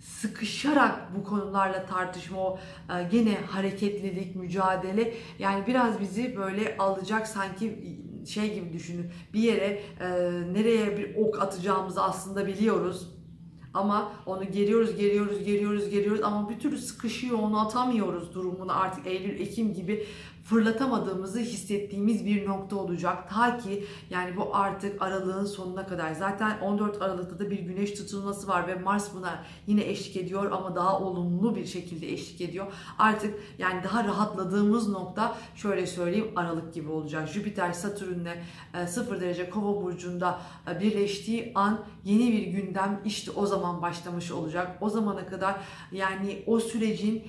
sıkışarak 0.00 1.16
bu 1.16 1.24
konularla 1.24 1.86
tartışma 1.86 2.40
o 2.40 2.58
e, 2.90 3.02
gene 3.10 3.34
hareketlilik, 3.46 4.36
mücadele 4.36 5.14
yani 5.38 5.66
biraz 5.66 6.00
bizi 6.00 6.36
böyle 6.36 6.76
alacak 6.78 7.28
sanki 7.28 7.78
şey 8.28 8.54
gibi 8.54 8.72
düşünün. 8.72 9.10
Bir 9.34 9.40
yere 9.40 9.80
e, 10.00 10.08
nereye 10.52 10.98
bir 10.98 11.16
ok 11.16 11.42
atacağımızı 11.42 12.02
aslında 12.02 12.46
biliyoruz. 12.46 13.08
Ama 13.74 14.12
onu 14.26 14.50
geriyoruz, 14.50 14.96
geriyoruz, 14.96 15.44
geriyoruz, 15.44 15.90
geriyoruz 15.90 16.22
ama 16.22 16.50
bir 16.50 16.58
türlü 16.58 16.78
sıkışıyor, 16.78 17.38
onu 17.38 17.60
atamıyoruz 17.60 18.34
durumunu 18.34 18.78
artık 18.78 19.06
Eylül, 19.06 19.40
Ekim 19.40 19.74
gibi 19.74 20.06
fırlatamadığımızı 20.48 21.38
hissettiğimiz 21.38 22.26
bir 22.26 22.46
nokta 22.46 22.76
olacak. 22.76 23.30
Ta 23.30 23.58
ki 23.58 23.84
yani 24.10 24.36
bu 24.36 24.56
artık 24.56 25.02
aralığın 25.02 25.44
sonuna 25.44 25.86
kadar. 25.86 26.12
Zaten 26.12 26.58
14 26.60 27.02
Aralık'ta 27.02 27.38
da 27.38 27.50
bir 27.50 27.58
güneş 27.58 27.94
tutulması 27.94 28.48
var 28.48 28.66
ve 28.66 28.74
Mars 28.74 29.14
buna 29.14 29.44
yine 29.66 29.84
eşlik 29.84 30.16
ediyor 30.16 30.52
ama 30.52 30.76
daha 30.76 31.00
olumlu 31.00 31.56
bir 31.56 31.66
şekilde 31.66 32.12
eşlik 32.12 32.40
ediyor. 32.40 32.66
Artık 32.98 33.34
yani 33.58 33.84
daha 33.84 34.04
rahatladığımız 34.04 34.88
nokta 34.88 35.36
şöyle 35.54 35.86
söyleyeyim 35.86 36.32
Aralık 36.36 36.74
gibi 36.74 36.90
olacak. 36.90 37.28
Jüpiter 37.28 37.72
Satürn'le 37.72 38.34
0 38.86 39.16
e, 39.16 39.20
derece 39.20 39.50
Kova 39.50 39.82
burcunda 39.82 40.40
e, 40.70 40.80
birleştiği 40.80 41.52
an 41.54 41.84
yeni 42.04 42.32
bir 42.32 42.46
gündem 42.46 43.00
işte 43.04 43.30
o 43.30 43.46
zaman 43.46 43.82
başlamış 43.82 44.32
olacak. 44.32 44.78
O 44.80 44.88
zamana 44.88 45.26
kadar 45.26 45.56
yani 45.92 46.42
o 46.46 46.60
sürecin 46.60 47.22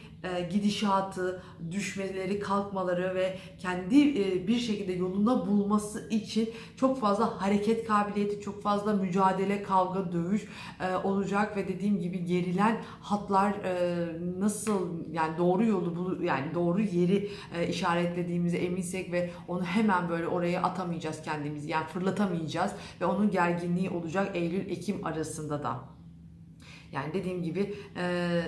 gidişatı, 0.51 1.41
düşmeleri, 1.71 2.39
kalkmaları 2.39 3.15
ve 3.15 3.38
kendi 3.59 4.21
e, 4.21 4.47
bir 4.47 4.59
şekilde 4.59 4.93
yolunda 4.93 5.47
bulması 5.47 6.09
için 6.09 6.49
çok 6.77 6.99
fazla 6.99 7.41
hareket 7.41 7.88
kabiliyeti, 7.88 8.41
çok 8.41 8.61
fazla 8.61 8.93
mücadele, 8.93 9.63
kavga, 9.63 10.11
dövüş 10.11 10.47
e, 10.79 10.95
olacak 10.95 11.57
ve 11.57 11.67
dediğim 11.67 11.99
gibi 11.99 12.25
gerilen 12.25 12.81
hatlar 13.01 13.53
nasıl 14.39 14.89
yani 15.11 15.38
doğru 15.38 15.65
yolu 15.65 16.23
yani 16.23 16.53
doğru 16.53 16.81
yeri 16.81 17.31
işaretlediğimize 17.69 18.57
eminsek 18.57 19.11
ve 19.11 19.29
onu 19.47 19.63
hemen 19.63 20.09
böyle 20.09 20.27
oraya 20.27 20.61
atamayacağız 20.61 21.21
kendimizi 21.21 21.69
yani 21.69 21.88
fırlatamayacağız 21.88 22.71
ve 23.01 23.05
onun 23.05 23.31
gerginliği 23.31 23.89
olacak 23.89 24.35
Eylül-Ekim 24.35 25.05
arasında 25.05 25.63
da. 25.63 25.79
Yani 26.91 27.13
dediğim 27.13 27.43
gibi 27.43 27.75
e, 27.97 28.41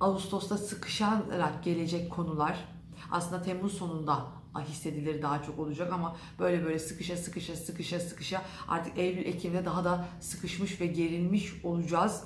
Ağustos'ta 0.00 0.58
sıkışarak 0.58 1.64
gelecek 1.64 2.10
konular 2.10 2.68
aslında 3.10 3.42
Temmuz 3.42 3.72
sonunda 3.72 4.26
hissedilir 4.68 5.22
daha 5.22 5.42
çok 5.42 5.58
olacak 5.58 5.92
ama 5.92 6.16
böyle 6.38 6.64
böyle 6.64 6.78
sıkışa 6.78 7.16
sıkışa 7.16 7.56
sıkışa 7.56 8.00
sıkışa 8.00 8.42
artık 8.68 8.98
Eylül 8.98 9.24
Ekim'de 9.24 9.64
daha 9.64 9.84
da 9.84 10.04
sıkışmış 10.20 10.80
ve 10.80 10.86
gerilmiş 10.86 11.64
olacağız 11.64 12.24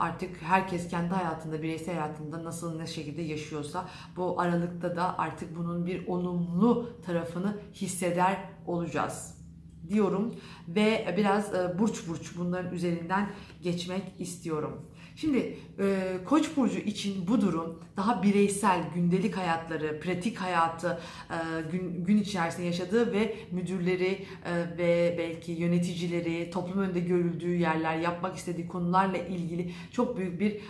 artık 0.00 0.42
herkes 0.42 0.88
kendi 0.88 1.14
hayatında, 1.14 1.62
bireysel 1.62 1.94
hayatında 1.94 2.44
nasıl 2.44 2.76
ne 2.76 2.86
şekilde 2.86 3.22
yaşıyorsa 3.22 3.88
bu 4.16 4.40
aralıkta 4.40 4.96
da 4.96 5.18
artık 5.18 5.56
bunun 5.56 5.86
bir 5.86 6.06
olumlu 6.06 6.90
tarafını 7.06 7.58
hisseder 7.74 8.48
olacağız 8.66 9.40
diyorum 9.88 10.34
ve 10.68 11.14
biraz 11.16 11.54
e, 11.54 11.78
burç 11.78 12.08
burç 12.08 12.36
bunların 12.38 12.74
üzerinden 12.74 13.30
geçmek 13.62 14.02
istiyorum. 14.18 14.89
Şimdi 15.16 15.56
e, 15.78 16.16
Koç 16.24 16.56
burcu 16.56 16.78
için 16.78 17.28
bu 17.28 17.40
durum 17.40 17.78
daha 17.96 18.22
bireysel 18.22 18.80
gündelik 18.94 19.36
hayatları, 19.36 20.00
pratik 20.00 20.38
hayatı 20.38 21.00
e, 21.30 21.36
gün, 21.72 22.04
gün 22.04 22.18
içerisinde 22.18 22.66
yaşadığı 22.66 23.12
ve 23.12 23.36
müdürleri 23.50 24.26
e, 24.44 24.78
ve 24.78 25.14
belki 25.18 25.52
yöneticileri 25.52 26.50
toplum 26.50 26.78
önünde 26.78 27.00
görüldüğü 27.00 27.56
yerler, 27.56 27.96
yapmak 27.96 28.36
istediği 28.36 28.68
konularla 28.68 29.16
ilgili 29.16 29.72
çok 29.92 30.18
büyük 30.18 30.40
bir 30.40 30.50
e, 30.50 30.60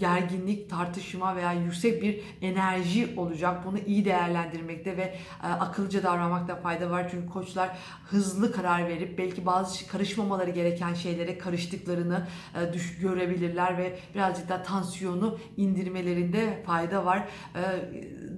gerginlik, 0.00 0.70
tartışma 0.70 1.36
veya 1.36 1.52
yüksek 1.52 2.02
bir 2.02 2.20
enerji 2.42 3.14
olacak. 3.16 3.66
Bunu 3.66 3.78
iyi 3.78 4.04
değerlendirmekte 4.04 4.96
ve 4.96 5.02
e, 5.42 5.46
akıllıca 5.46 6.02
davranmakta 6.02 6.56
fayda 6.56 6.90
var. 6.90 7.08
Çünkü 7.10 7.28
koçlar 7.28 7.70
hızlı 8.10 8.52
karar 8.52 8.88
verip 8.88 9.18
belki 9.18 9.46
bazı 9.46 9.86
karışmamaları 9.88 10.50
gereken 10.50 10.94
şeylere 10.94 11.38
karıştıklarını 11.38 12.26
e, 12.54 12.72
düş 12.72 12.98
görebilirler 12.98 13.78
ve 13.78 13.81
birazcık 14.14 14.48
da 14.48 14.62
tansiyonu 14.62 15.38
indirmelerinde 15.56 16.62
fayda 16.66 17.04
var. 17.04 17.28
E, 17.54 17.60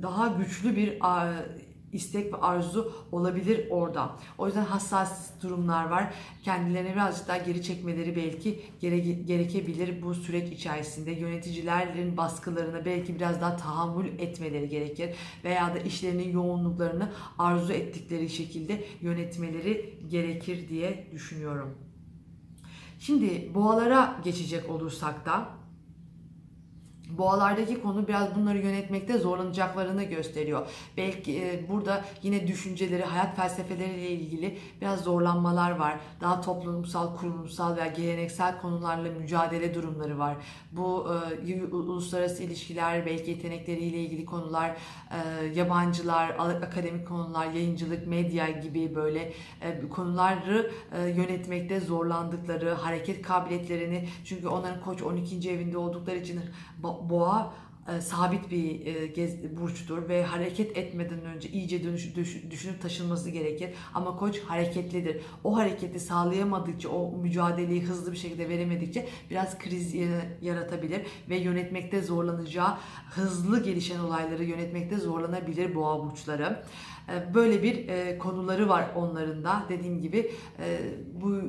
daha 0.03 0.27
güçlü 0.27 0.77
bir 0.77 0.99
istek 1.95 2.33
ve 2.33 2.37
arzu 2.37 2.93
olabilir 3.13 3.67
orada. 3.71 4.17
O 4.39 4.47
yüzden 4.47 4.65
hassas 4.65 5.43
durumlar 5.43 5.85
var. 5.85 6.15
Kendilerine 6.43 6.93
birazcık 6.93 7.29
daha 7.29 7.39
geri 7.39 7.63
çekmeleri 7.63 8.17
belki 8.17 8.63
gere 8.81 8.99
gerekebilir 8.99 10.03
bu 10.03 10.15
süreç 10.15 10.53
içerisinde. 10.53 11.11
Yöneticilerin 11.11 12.17
baskılarına 12.17 12.85
belki 12.85 13.15
biraz 13.15 13.41
daha 13.41 13.57
tahammül 13.57 14.07
etmeleri 14.19 14.69
gerekir. 14.69 15.11
Veya 15.45 15.75
da 15.75 15.79
işlerinin 15.79 16.33
yoğunluklarını 16.33 17.13
arzu 17.39 17.73
ettikleri 17.73 18.29
şekilde 18.29 18.85
yönetmeleri 19.01 19.99
gerekir 20.11 20.69
diye 20.69 21.09
düşünüyorum. 21.13 21.84
Şimdi 23.07 23.55
boğalara 23.55 24.21
geçecek 24.25 24.71
olursak 24.71 25.27
da 25.27 25.49
Boğalardaki 27.11 27.83
konu 27.83 28.09
biraz 28.09 28.35
bunları 28.35 28.59
yönetmekte 28.59 29.19
zorlanacaklarını 29.19 30.05
gösteriyor. 30.05 30.67
Belki 30.97 31.43
e, 31.43 31.69
burada 31.69 32.05
yine 32.23 32.47
düşünceleri, 32.49 33.03
hayat 33.03 33.37
felsefeleriyle 33.37 34.11
ilgili 34.11 34.59
biraz 34.81 35.01
zorlanmalar 35.01 35.71
var. 35.71 36.01
Daha 36.21 36.41
toplumsal, 36.41 37.17
kurumsal 37.17 37.77
veya 37.77 37.87
geleneksel 37.87 38.61
konularla 38.61 39.11
mücadele 39.11 39.75
durumları 39.75 40.19
var. 40.19 40.37
Bu 40.73 41.07
e, 41.47 41.65
uluslararası 41.65 42.43
ilişkiler, 42.43 43.07
belki 43.07 43.31
yetenekleriyle 43.31 43.99
ilgili 43.99 44.25
konular, 44.25 44.71
e, 44.71 45.45
yabancılar, 45.47 46.31
akademik 46.39 47.09
konular, 47.09 47.47
yayıncılık, 47.47 48.07
medya 48.07 48.51
gibi 48.51 48.95
böyle 48.95 49.33
e, 49.61 49.89
konuları 49.89 50.71
e, 50.93 51.03
yönetmekte 51.03 51.81
zorlandıkları, 51.81 52.75
hareket 52.75 53.23
kabiliyetlerini 53.23 54.09
çünkü 54.25 54.49
onların 54.49 54.81
koç 54.81 55.03
12. 55.03 55.51
evinde 55.51 55.79
oldukları 55.79 56.17
için 56.17 56.41
boğa 57.11 57.55
e, 57.89 58.01
sabit 58.01 58.51
bir 58.51 58.87
e, 58.87 59.07
gez, 59.07 59.57
burçtur 59.57 60.09
ve 60.09 60.25
hareket 60.25 60.77
etmeden 60.77 61.21
önce 61.21 61.49
iyice 61.49 61.85
dönüş, 61.85 62.17
düş, 62.17 62.43
düşünüp 62.51 62.83
taşınması 62.83 63.31
gerekir. 63.31 63.71
Ama 63.95 64.17
koç 64.17 64.41
hareketlidir. 64.41 65.21
O 65.45 65.57
hareketi 65.57 66.01
sağlayamadıkça, 66.01 66.89
o 66.89 67.13
mücadeleyi 67.17 67.85
hızlı 67.85 68.13
bir 68.13 68.17
şekilde 68.17 68.49
veremedikçe 68.49 69.09
biraz 69.31 69.59
kriz 69.59 69.95
yaratabilir 70.43 71.01
ve 71.29 71.37
yönetmekte 71.37 72.03
zorlanacağı, 72.03 72.77
hızlı 73.11 73.63
gelişen 73.63 73.99
olayları 73.99 74.45
yönetmekte 74.45 74.97
zorlanabilir 74.97 75.75
boğa 75.75 76.05
burçları. 76.05 76.63
E, 77.09 77.35
böyle 77.35 77.63
bir 77.63 77.89
e, 77.89 78.19
konuları 78.19 78.69
var 78.69 78.91
onların 78.97 79.45
da. 79.45 79.65
Dediğim 79.69 80.01
gibi 80.01 80.31
e, 80.59 80.79
bu 81.23 81.41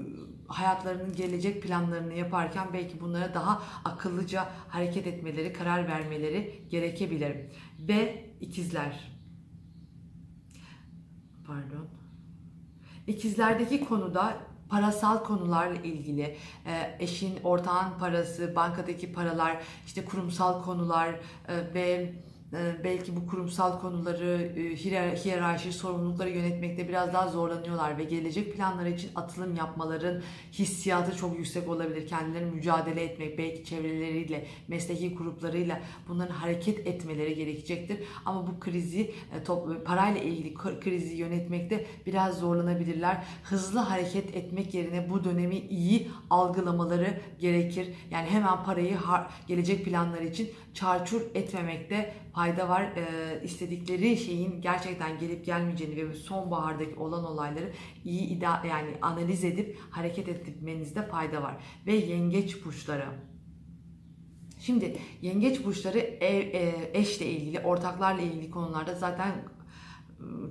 hayatlarının 0.48 1.16
gelecek 1.16 1.64
planlarını 1.64 2.14
yaparken 2.14 2.68
belki 2.74 3.02
bunlara 3.02 3.34
daha 3.34 3.62
akıllıca 3.86 4.50
hareket 4.70 5.08
etmeleri, 5.08 5.54
karar 5.54 5.88
vermeleri 5.88 6.62
gerekebilir. 6.70 7.38
Ve 7.80 8.26
ikizler. 8.42 9.12
Pardon. 11.48 11.88
İkizlerdeki 13.08 13.86
konuda 13.86 14.38
parasal 14.70 15.24
konularla 15.24 15.76
ilgili 15.76 16.38
eşin, 17.00 17.40
ortağın 17.44 18.00
parası, 18.00 18.56
bankadaki 18.56 19.14
paralar, 19.14 19.58
işte 19.86 20.06
kurumsal 20.06 20.64
konular 20.64 21.20
ve 21.74 21.82
ee, 21.82 22.14
belki 22.84 23.16
bu 23.16 23.28
kurumsal 23.28 23.80
konuları, 23.80 24.54
e, 24.58 24.76
hiyerarşi, 25.26 25.74
sorumlulukları 25.74 26.30
yönetmekte 26.30 26.88
biraz 26.88 27.14
daha 27.14 27.28
zorlanıyorlar 27.28 27.98
ve 27.98 28.04
gelecek 28.04 28.56
planları 28.56 28.90
için 28.90 29.10
atılım 29.16 29.56
yapmaların 29.56 30.22
hissiyatı 30.52 31.18
çok 31.18 31.38
yüksek 31.38 31.70
olabilir. 31.70 32.08
Kendileri 32.08 32.46
mücadele 32.46 33.04
etmek, 33.04 33.38
belki 33.38 33.66
çevreleriyle, 33.66 34.46
mesleki 34.68 35.16
gruplarıyla 35.16 35.80
bunların 36.08 36.34
hareket 36.34 36.88
etmeleri 36.88 37.36
gerekecektir. 37.36 37.98
Ama 38.26 38.48
bu 38.48 38.60
krizi, 38.60 39.02
e, 39.02 39.84
parayla 39.86 40.22
ilgili 40.22 40.54
krizi 40.54 41.16
yönetmekte 41.16 41.86
biraz 42.06 42.40
zorlanabilirler. 42.40 43.24
Hızlı 43.44 43.80
hareket 43.80 44.36
etmek 44.36 44.74
yerine 44.74 45.10
bu 45.10 45.24
dönemi 45.24 45.58
iyi 45.58 46.12
algılamaları 46.30 47.22
gerekir. 47.40 47.88
Yani 48.12 48.30
hemen 48.30 48.64
parayı 48.64 48.98
gelecek 49.48 49.86
planları 49.86 50.26
için 50.26 50.50
çarçur 50.74 51.22
etmemekte 51.34 52.14
fayda 52.36 52.70
var. 52.70 52.82
E, 52.82 53.42
istedikleri 53.44 54.18
şeyin 54.18 54.62
gerçekten 54.62 55.20
gelip 55.20 55.46
gelmeyeceğini 55.46 56.10
ve 56.10 56.14
sonbahardaki 56.14 56.96
olan 56.96 57.26
olayları 57.26 57.72
iyi 58.06 58.22
ida 58.22 58.62
yani 58.70 58.90
analiz 59.02 59.44
edip 59.44 59.80
hareket 59.90 60.28
etmenizde 60.28 61.08
fayda 61.08 61.44
var. 61.44 61.58
Ve 61.88 61.94
yengeç 61.94 62.66
burçları. 62.66 63.06
Şimdi 64.60 64.98
yengeç 65.22 65.66
burçları 65.66 66.00
ev, 66.00 66.42
e, 66.42 66.92
eşle 66.94 67.26
ilgili, 67.26 67.60
ortaklarla 67.60 68.22
ilgili 68.22 68.52
konularda 68.52 68.96
zaten 68.96 69.32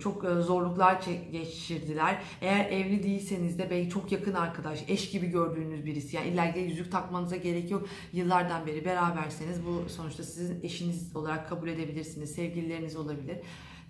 çok 0.00 0.24
e, 0.24 0.28
zorluklar 0.28 1.04
geçirdiler. 1.32 2.22
Eğer 2.40 2.70
evli 2.70 3.02
değilseniz 3.02 3.58
de 3.58 3.70
belki 3.70 3.90
çok 3.90 4.12
yakın 4.12 4.34
arkadaş, 4.34 4.84
eş 4.88 5.10
gibi 5.10 5.26
gördüğünüz 5.26 5.84
birisi. 5.84 6.16
Yani 6.16 6.28
illa 6.28 6.44
yüzük 6.44 6.92
takmanıza 6.92 7.36
gerek 7.36 7.70
yok. 7.70 7.86
Yıllardan 8.12 8.66
beri 8.66 8.84
beraberseniz 8.84 9.66
bu 9.66 9.88
sonuçta 9.88 10.22
sizin 10.22 10.60
eşiniz 10.62 11.16
olarak 11.16 11.48
kabul 11.48 11.68
edebilirsiniz. 11.68 12.34
Sevgilileriniz 12.34 12.96
olabilir. 12.96 13.36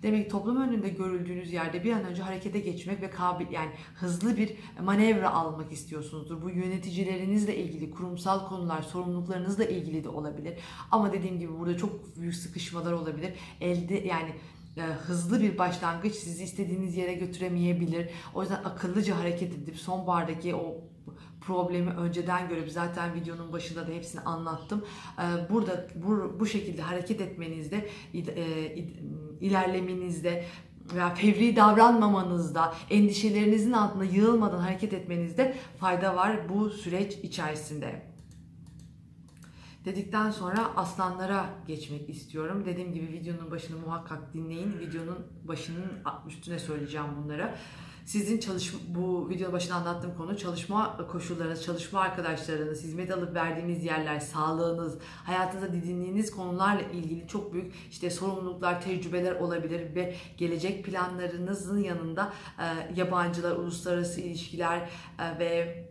Demek 0.03 0.31
toplum 0.31 0.61
önünde 0.61 0.89
görüldüğünüz 0.89 1.53
yerde 1.53 1.83
bir 1.83 1.93
an 1.93 2.03
önce 2.03 2.21
harekete 2.21 2.59
geçmek 2.59 3.01
ve 3.01 3.09
kabil 3.09 3.51
yani 3.51 3.69
hızlı 3.95 4.37
bir 4.37 4.51
manevra 4.83 5.33
almak 5.33 5.71
istiyorsunuzdur. 5.71 6.41
Bu 6.41 6.49
yöneticilerinizle 6.49 7.55
ilgili 7.55 7.91
kurumsal 7.91 8.47
konular, 8.47 8.81
sorumluluklarınızla 8.81 9.65
ilgili 9.65 10.03
de 10.03 10.09
olabilir. 10.09 10.53
Ama 10.91 11.13
dediğim 11.13 11.39
gibi 11.39 11.59
burada 11.59 11.77
çok 11.77 12.17
büyük 12.17 12.35
sıkışmalar 12.35 12.91
olabilir. 12.91 13.33
Elde 13.61 13.93
yani 13.93 14.35
e, 14.77 14.81
hızlı 14.81 15.41
bir 15.41 15.57
başlangıç 15.57 16.15
sizi 16.15 16.43
istediğiniz 16.43 16.97
yere 16.97 17.13
götüremeyebilir. 17.13 18.09
O 18.33 18.41
yüzden 18.41 18.63
akıllıca 18.63 19.19
hareket 19.19 19.53
edip 19.53 19.77
sonbahardaki 19.79 20.55
o 20.55 20.77
problemi 21.41 21.91
önceden 21.91 22.49
görüp 22.49 22.71
zaten 22.71 23.13
videonun 23.13 23.53
başında 23.53 23.87
da 23.87 23.91
hepsini 23.91 24.21
anlattım. 24.21 24.85
E, 25.19 25.49
burada 25.49 25.87
bu, 25.95 26.39
bu 26.39 26.45
şekilde 26.45 26.81
hareket 26.81 27.21
etmenizde, 27.21 27.89
e, 28.13 28.75
ilerlemenizde 29.41 30.45
veya 30.93 31.15
fevri 31.15 31.55
davranmamanızda, 31.55 32.73
endişelerinizin 32.89 33.71
altında 33.71 34.03
yığılmadan 34.03 34.59
hareket 34.59 34.93
etmenizde 34.93 35.55
fayda 35.79 36.15
var 36.15 36.49
bu 36.49 36.69
süreç 36.69 37.13
içerisinde 37.13 38.14
dedikten 39.85 40.31
sonra 40.31 40.75
aslanlara 40.75 41.49
geçmek 41.67 42.09
istiyorum. 42.09 42.63
Dediğim 42.65 42.93
gibi 42.93 43.07
videonun 43.07 43.51
başını 43.51 43.77
muhakkak 43.77 44.33
dinleyin. 44.33 44.79
Videonun 44.79 45.27
başının 45.43 45.91
üstüne 46.27 46.59
söyleyeceğim 46.59 47.07
bunları. 47.23 47.55
Sizin 48.05 48.39
çalışma, 48.39 48.79
bu 48.87 49.29
videonun 49.29 49.53
başında 49.53 49.75
anlattığım 49.75 50.17
konu 50.17 50.37
çalışma 50.37 51.07
koşullarınız, 51.11 51.63
çalışma 51.63 51.99
arkadaşlarınız, 51.99 52.83
hizmet 52.83 53.11
alıp 53.11 53.35
verdiğiniz 53.35 53.85
yerler, 53.85 54.19
sağlığınız, 54.19 54.97
hayatınızda 55.23 55.73
didindiğiniz 55.73 56.31
konularla 56.31 56.81
ilgili 56.81 57.27
çok 57.27 57.53
büyük 57.53 57.73
işte 57.91 58.09
sorumluluklar, 58.09 58.81
tecrübeler 58.81 59.35
olabilir 59.35 59.95
ve 59.95 60.15
gelecek 60.37 60.85
planlarınızın 60.85 61.83
yanında 61.83 62.33
e, 62.59 62.93
yabancılar, 62.95 63.55
uluslararası 63.55 64.21
ilişkiler 64.21 64.89
e, 65.19 65.39
ve 65.39 65.84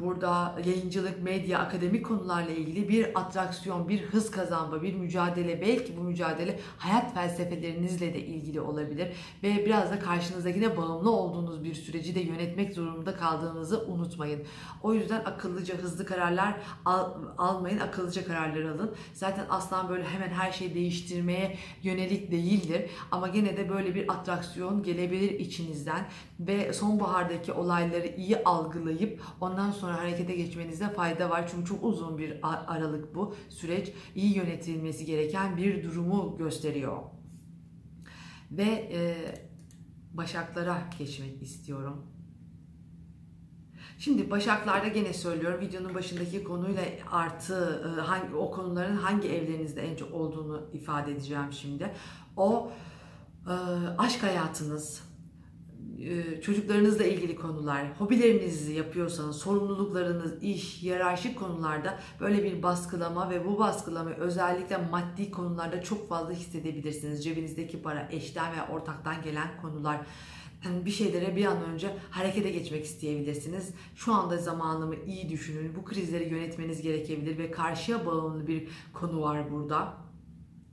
Burada 0.00 0.54
yayıncılık, 0.64 1.22
medya, 1.22 1.58
akademik 1.58 2.06
konularla 2.06 2.50
ilgili 2.50 2.88
bir 2.88 3.20
atraksiyon, 3.20 3.88
bir 3.88 4.02
hız 4.02 4.30
kazanma, 4.30 4.82
bir 4.82 4.94
mücadele. 4.94 5.60
Belki 5.60 5.96
bu 5.96 6.00
mücadele 6.00 6.60
hayat 6.78 7.14
felsefelerinizle 7.14 8.14
de 8.14 8.20
ilgili 8.20 8.60
olabilir. 8.60 9.08
Ve 9.42 9.66
biraz 9.66 9.90
da 9.90 9.98
karşınızdakine 9.98 10.76
bağımlı 10.76 11.10
olduğunuz 11.10 11.64
bir 11.64 11.74
süreci 11.74 12.14
de 12.14 12.20
yönetmek 12.20 12.74
zorunda 12.74 13.16
kaldığınızı 13.16 13.86
unutmayın. 13.86 14.42
O 14.82 14.94
yüzden 14.94 15.20
akıllıca, 15.24 15.74
hızlı 15.74 16.06
kararlar 16.06 16.54
al, 16.84 17.10
almayın, 17.38 17.78
akıllıca 17.78 18.24
kararlar 18.24 18.62
alın. 18.62 18.94
Zaten 19.14 19.46
aslan 19.50 19.88
böyle 19.88 20.04
hemen 20.04 20.28
her 20.28 20.52
şeyi 20.52 20.74
değiştirmeye 20.74 21.56
yönelik 21.82 22.30
değildir. 22.30 22.90
Ama 23.10 23.28
gene 23.28 23.56
de 23.56 23.68
böyle 23.68 23.94
bir 23.94 24.12
atraksiyon 24.12 24.82
gelebilir 24.82 25.30
içinizden. 25.30 26.06
Ve 26.40 26.72
sonbahardaki 26.72 27.52
olayları 27.52 28.06
iyi 28.06 28.44
algılayıp 28.44 29.20
ondan 29.40 29.70
sonra 29.70 29.89
sonra 29.90 30.02
harekete 30.02 30.34
geçmenizde 30.34 30.88
fayda 30.92 31.30
var. 31.30 31.48
Çünkü 31.50 31.68
çok 31.68 31.84
uzun 31.84 32.18
bir 32.18 32.38
aralık 32.42 33.14
bu 33.14 33.34
süreç. 33.48 33.92
iyi 34.14 34.36
yönetilmesi 34.36 35.06
gereken 35.06 35.56
bir 35.56 35.84
durumu 35.84 36.36
gösteriyor. 36.38 37.02
Ve 38.50 38.88
e, 38.92 39.16
başaklara 40.12 40.82
geçmek 40.98 41.42
istiyorum. 41.42 42.06
Şimdi 43.98 44.30
başaklarda 44.30 44.88
gene 44.88 45.12
söylüyorum 45.12 45.60
videonun 45.60 45.94
başındaki 45.94 46.44
konuyla 46.44 46.82
artı 47.10 47.82
e, 47.98 48.00
hangi 48.00 48.34
o 48.34 48.50
konuların 48.50 48.96
hangi 48.96 49.28
evlerinizde 49.28 49.82
en 49.82 49.96
çok 49.96 50.12
olduğunu 50.12 50.70
ifade 50.72 51.12
edeceğim 51.12 51.52
şimdi. 51.52 51.94
O 52.36 52.72
e, 53.46 53.52
aşk 53.98 54.22
hayatınız, 54.22 55.02
çocuklarınızla 56.42 57.04
ilgili 57.04 57.36
konular, 57.36 57.86
hobilerinizi 57.98 58.72
yapıyorsanız, 58.72 59.36
sorumluluklarınız, 59.36 60.42
iş, 60.42 60.82
hiyerarşik 60.82 61.38
konularda 61.38 61.98
böyle 62.20 62.44
bir 62.44 62.62
baskılama 62.62 63.30
ve 63.30 63.46
bu 63.46 63.58
baskılama 63.58 64.10
özellikle 64.10 64.76
maddi 64.76 65.30
konularda 65.30 65.82
çok 65.82 66.08
fazla 66.08 66.32
hissedebilirsiniz. 66.32 67.24
Cebinizdeki 67.24 67.82
para, 67.82 68.08
eşten 68.12 68.52
veya 68.52 68.68
ortaktan 68.68 69.22
gelen 69.22 69.48
konular, 69.62 70.00
yani 70.64 70.84
bir 70.84 70.90
şeylere 70.90 71.36
bir 71.36 71.44
an 71.44 71.64
önce 71.64 71.96
harekete 72.10 72.50
geçmek 72.50 72.84
isteyebilirsiniz. 72.84 73.70
Şu 73.96 74.14
anda 74.14 74.36
zamanımı 74.36 74.94
iyi 75.06 75.28
düşünün. 75.28 75.74
Bu 75.76 75.84
krizleri 75.84 76.28
yönetmeniz 76.28 76.82
gerekebilir 76.82 77.38
ve 77.38 77.50
karşıya 77.50 78.06
bağımlı 78.06 78.46
bir 78.46 78.68
konu 78.92 79.22
var 79.22 79.50
burada. 79.50 79.94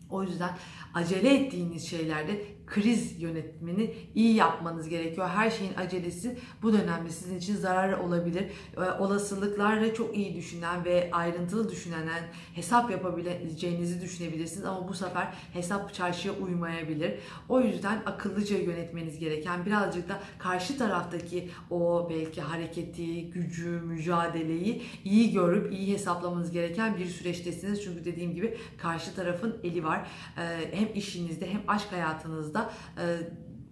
O 0.09 0.23
yüzden 0.23 0.57
acele 0.93 1.35
ettiğiniz 1.35 1.87
şeylerde 1.87 2.56
kriz 2.67 3.21
yönetmeni 3.21 3.93
iyi 4.15 4.35
yapmanız 4.35 4.89
gerekiyor. 4.89 5.29
Her 5.29 5.51
şeyin 5.51 5.73
acelesi 5.73 6.37
bu 6.61 6.73
dönemde 6.73 7.09
sizin 7.09 7.37
için 7.37 7.55
zarar 7.55 7.93
olabilir. 7.93 8.45
Ee, 8.77 8.79
olasılıklarla 8.79 9.93
çok 9.93 10.17
iyi 10.17 10.35
düşünen 10.35 10.85
ve 10.85 11.09
ayrıntılı 11.11 11.69
düşünen 11.69 12.07
hesap 12.53 12.91
yapabileceğinizi 12.91 14.01
düşünebilirsiniz 14.01 14.65
ama 14.65 14.87
bu 14.87 14.93
sefer 14.93 15.33
hesap 15.53 15.93
çarşıya 15.93 16.33
uymayabilir. 16.33 17.19
O 17.49 17.61
yüzden 17.61 18.01
akıllıca 18.05 18.57
yönetmeniz 18.57 19.19
gereken 19.19 19.65
birazcık 19.65 20.09
da 20.09 20.19
karşı 20.39 20.77
taraftaki 20.77 21.49
o 21.69 22.07
belki 22.09 22.41
hareketi, 22.41 23.29
gücü, 23.29 23.69
mücadeleyi 23.69 24.81
iyi 25.05 25.31
görüp 25.31 25.73
iyi 25.73 25.93
hesaplamanız 25.93 26.51
gereken 26.51 26.97
bir 26.97 27.05
süreçtesiniz. 27.05 27.83
Çünkü 27.83 28.05
dediğim 28.05 28.35
gibi 28.35 28.57
karşı 28.77 29.15
tarafın 29.15 29.57
eli 29.63 29.83
var. 29.83 30.07
Ee, 30.37 30.41
hem 30.71 30.87
işinizde 30.95 31.49
hem 31.49 31.61
aşk 31.67 31.91
hayatınızda 31.91 32.56
da 32.57 32.69
e, 32.97 33.03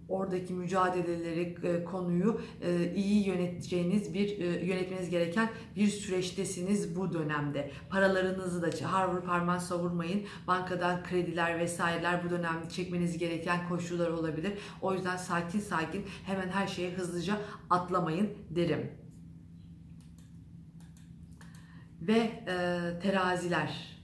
oradaki 0.08 0.54
mücadeleleri, 0.54 1.56
e, 1.62 1.84
konuyu 1.84 2.40
e, 2.62 2.94
iyi 2.94 3.26
yöneteceğiniz 3.26 4.14
bir 4.14 4.38
yönetmeniz 4.62 5.10
gereken 5.10 5.48
bir 5.76 5.88
süreçtesiniz 5.88 6.96
bu 6.96 7.12
dönemde. 7.12 7.70
Paralarınızı 7.90 8.62
da 8.62 8.90
harvur 8.92 9.20
parmağı 9.20 9.60
savurmayın. 9.60 10.26
Bankadan 10.46 11.02
krediler 11.02 11.58
vesaireler 11.58 12.24
bu 12.24 12.30
dönemde 12.30 12.68
çekmeniz 12.68 13.18
gereken 13.18 13.68
koşullar 13.68 14.10
olabilir. 14.10 14.52
O 14.82 14.94
yüzden 14.94 15.16
sakin 15.16 15.60
sakin 15.60 16.06
hemen 16.26 16.48
her 16.48 16.66
şeye 16.66 16.90
hızlıca 16.90 17.36
atlamayın 17.70 18.30
derim. 18.50 18.90
Ve 22.00 22.18
e, 22.18 22.98
teraziler 23.02 23.95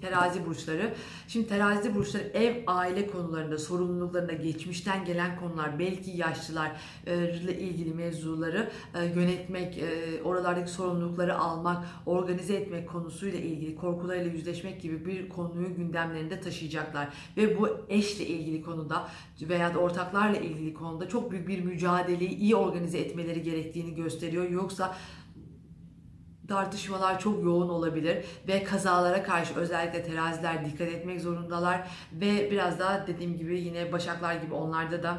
terazi 0.00 0.46
burçları. 0.46 0.94
Şimdi 1.28 1.48
terazi 1.48 1.94
burçları 1.94 2.24
ev 2.34 2.56
aile 2.66 3.06
konularında, 3.06 3.58
sorumluluklarında, 3.58 4.32
geçmişten 4.32 5.04
gelen 5.04 5.40
konular, 5.40 5.78
belki 5.78 6.10
yaşlılar 6.10 6.80
ile 7.06 7.58
ilgili 7.58 7.94
mevzuları 7.94 8.70
e, 8.94 9.04
yönetmek, 9.04 9.78
e, 9.78 10.22
oralardaki 10.22 10.70
sorumlulukları 10.70 11.38
almak, 11.38 11.86
organize 12.06 12.54
etmek 12.54 12.88
konusuyla 12.88 13.38
ilgili 13.38 13.76
korkularıyla 13.76 14.32
yüzleşmek 14.32 14.82
gibi 14.82 15.06
bir 15.06 15.28
konuyu 15.28 15.76
gündemlerinde 15.76 16.40
taşıyacaklar. 16.40 17.08
Ve 17.36 17.60
bu 17.60 17.68
eşle 17.88 18.26
ilgili 18.26 18.62
konuda 18.62 19.08
veya 19.40 19.74
da 19.74 19.78
ortaklarla 19.78 20.36
ilgili 20.36 20.74
konuda 20.74 21.08
çok 21.08 21.30
büyük 21.30 21.48
bir 21.48 21.60
mücadeleyi 21.60 22.36
iyi 22.36 22.56
organize 22.56 22.98
etmeleri 22.98 23.42
gerektiğini 23.42 23.94
gösteriyor. 23.94 24.50
Yoksa 24.50 24.96
tartışmalar 26.50 27.20
çok 27.20 27.44
yoğun 27.44 27.68
olabilir 27.68 28.24
ve 28.48 28.64
kazalara 28.64 29.22
karşı 29.22 29.54
özellikle 29.54 30.02
teraziler 30.02 30.64
dikkat 30.64 30.88
etmek 30.88 31.20
zorundalar 31.20 31.88
ve 32.12 32.50
biraz 32.50 32.78
daha 32.78 33.06
dediğim 33.06 33.38
gibi 33.38 33.60
yine 33.60 33.92
başaklar 33.92 34.34
gibi 34.34 34.54
onlarda 34.54 35.02
da 35.02 35.18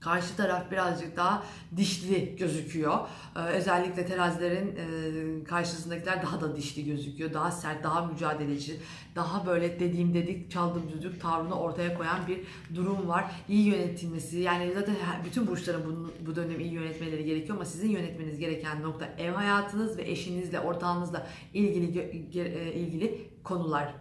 Karşı 0.00 0.36
taraf 0.36 0.70
birazcık 0.70 1.16
daha 1.16 1.42
dişli 1.76 2.36
gözüküyor. 2.36 2.98
Ee, 3.36 3.40
özellikle 3.40 4.06
terazilerin 4.06 4.76
e, 4.76 5.44
karşısındakiler 5.44 6.22
daha 6.22 6.40
da 6.40 6.56
dişli 6.56 6.84
gözüküyor. 6.84 7.34
Daha 7.34 7.50
sert, 7.50 7.84
daha 7.84 8.06
mücadeleci, 8.06 8.80
daha 9.14 9.46
böyle 9.46 9.80
dediğim 9.80 10.14
dedik, 10.14 10.50
çaldım 10.50 10.82
düdük 10.92 11.20
tavrını 11.20 11.54
ortaya 11.54 11.94
koyan 11.94 12.26
bir 12.26 12.40
durum 12.74 13.08
var. 13.08 13.30
İyi 13.48 13.66
yönetilmesi, 13.66 14.38
yani 14.38 14.72
zaten 14.74 14.94
bütün 15.24 15.46
burçların 15.46 15.86
bunu, 15.86 16.10
bu 16.26 16.36
dönem 16.36 16.60
iyi 16.60 16.72
yönetmeleri 16.72 17.24
gerekiyor 17.24 17.56
ama 17.56 17.64
sizin 17.64 17.90
yönetmeniz 17.90 18.38
gereken 18.38 18.82
nokta 18.82 19.08
ev 19.18 19.32
hayatınız 19.32 19.98
ve 19.98 20.10
eşinizle, 20.10 20.60
ortağınızla 20.60 21.26
ilgili 21.54 21.98
e, 22.40 22.72
ilgili 22.72 23.30
konular. 23.44 23.94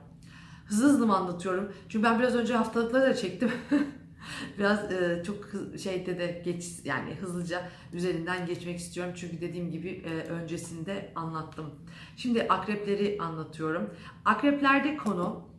Hızlı 0.66 0.90
hızlı 0.90 1.08
mı 1.08 1.18
anlatıyorum? 1.18 1.72
Çünkü 1.90 2.04
ben 2.04 2.20
biraz 2.20 2.36
önce 2.36 2.56
haftalıkları 2.56 3.10
da 3.10 3.16
çektim. 3.16 3.52
Biraz 4.58 4.92
e, 4.92 5.24
çok 5.26 5.50
şeyde 5.80 6.20
de 6.20 6.42
geç 6.46 6.66
yani 6.84 7.16
hızlıca 7.16 7.70
üzerinden 7.94 8.46
geçmek 8.46 8.78
istiyorum. 8.78 9.14
Çünkü 9.16 9.42
dediğim 9.42 9.72
gibi 9.72 9.90
e, 9.90 10.10
öncesinde 10.10 11.12
anlattım. 11.16 11.76
Şimdi 12.18 12.44
akrepleri 12.44 13.18
anlatıyorum. 13.22 13.94
Akreplerde 14.26 14.98
konu 14.98 15.50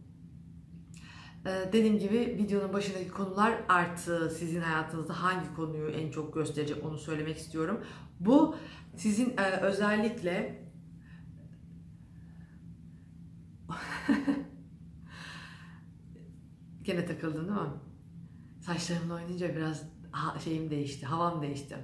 e, 1.47 1.73
dediğim 1.73 1.99
gibi 1.99 2.19
videonun 2.19 2.73
başındaki 2.73 3.09
konular 3.09 3.55
artı 3.69 4.31
sizin 4.31 4.61
hayatınızda 4.61 5.23
hangi 5.23 5.55
konuyu 5.57 5.89
en 5.91 6.11
çok 6.11 6.35
gösterecek 6.35 6.85
onu 6.85 6.99
söylemek 6.99 7.37
istiyorum. 7.37 7.81
Bu 8.21 8.57
sizin 8.97 9.37
e, 9.37 9.61
özellikle 9.61 10.69
Gene 16.83 17.07
takıldın 17.07 17.49
değil 17.49 17.61
mi? 17.61 17.88
Saçlarımla 18.69 19.15
oynayınca 19.15 19.57
biraz 19.57 19.83
şeyim 20.45 20.71
değişti, 20.71 21.07
havam 21.07 21.43
değişti. 21.43 21.77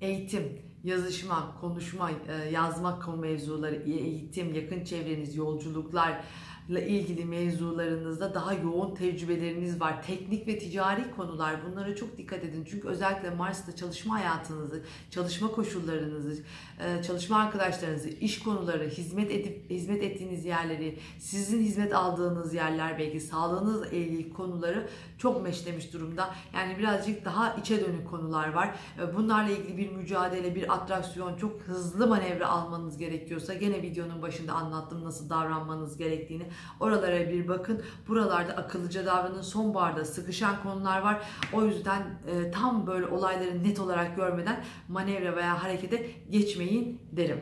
Eğitim, 0.00 0.62
yazışmak, 0.84 1.60
konuşma, 1.60 2.10
e, 2.10 2.50
yazmak 2.50 3.02
konu 3.02 3.16
mevzuları, 3.16 3.74
eğitim, 3.74 4.54
yakın 4.54 4.84
çevreniz, 4.84 5.36
yolculuklar, 5.36 6.24
ile 6.68 6.88
ilgili 6.88 7.24
mevzularınızda 7.24 8.34
daha 8.34 8.54
yoğun 8.54 8.94
tecrübeleriniz 8.94 9.80
var. 9.80 10.02
Teknik 10.02 10.48
ve 10.48 10.58
ticari 10.58 11.10
konular 11.16 11.56
bunlara 11.66 11.96
çok 11.96 12.18
dikkat 12.18 12.44
edin. 12.44 12.66
Çünkü 12.70 12.88
özellikle 12.88 13.30
Mars'ta 13.30 13.76
çalışma 13.76 14.14
hayatınızı, 14.14 14.82
çalışma 15.10 15.50
koşullarınızı, 15.50 16.42
e, 16.80 17.02
çalışma 17.02 17.38
arkadaşlarınızı, 17.38 18.08
iş 18.08 18.42
konuları, 18.42 18.88
hizmet 18.88 19.30
edip 19.30 19.70
hizmet 19.70 20.02
ettiğiniz 20.02 20.44
yerleri, 20.44 20.98
sizin 21.18 21.62
hizmet 21.62 21.94
aldığınız 21.94 22.54
yerler 22.54 22.98
belki 22.98 23.20
sağlığınızla 23.20 23.86
ilgili 23.86 24.32
konuları 24.32 24.88
çok 25.18 25.42
meşlemiş 25.42 25.92
durumda. 25.92 26.34
Yani 26.54 26.78
birazcık 26.78 27.24
daha 27.24 27.54
içe 27.54 27.80
dönük 27.80 28.10
konular 28.10 28.52
var. 28.52 28.74
E, 28.98 29.16
bunlarla 29.16 29.50
ilgili 29.50 29.76
bir 29.76 29.90
mücadele, 29.90 30.54
bir 30.54 30.74
atraksiyon, 30.74 31.36
çok 31.36 31.60
hızlı 31.62 32.06
manevra 32.06 32.48
almanız 32.48 32.98
gerekiyorsa 32.98 33.54
gene 33.54 33.82
videonun 33.82 34.22
başında 34.22 34.52
anlattım 34.52 35.04
nasıl 35.04 35.30
davranmanız 35.30 35.96
gerektiğini. 35.96 36.53
Oralara 36.80 37.30
bir 37.30 37.48
bakın. 37.48 37.82
Buralarda 38.08 38.52
akıllıca 38.56 39.06
davranın. 39.06 39.42
Sonbaharda 39.42 40.04
sıkışan 40.04 40.62
konular 40.62 41.00
var. 41.00 41.22
O 41.52 41.64
yüzden 41.64 42.02
e, 42.02 42.50
tam 42.50 42.86
böyle 42.86 43.06
olayları 43.06 43.64
net 43.64 43.80
olarak 43.80 44.16
görmeden 44.16 44.64
manevra 44.88 45.36
veya 45.36 45.62
harekete 45.62 46.10
geçmeyin 46.30 47.02
derim. 47.12 47.40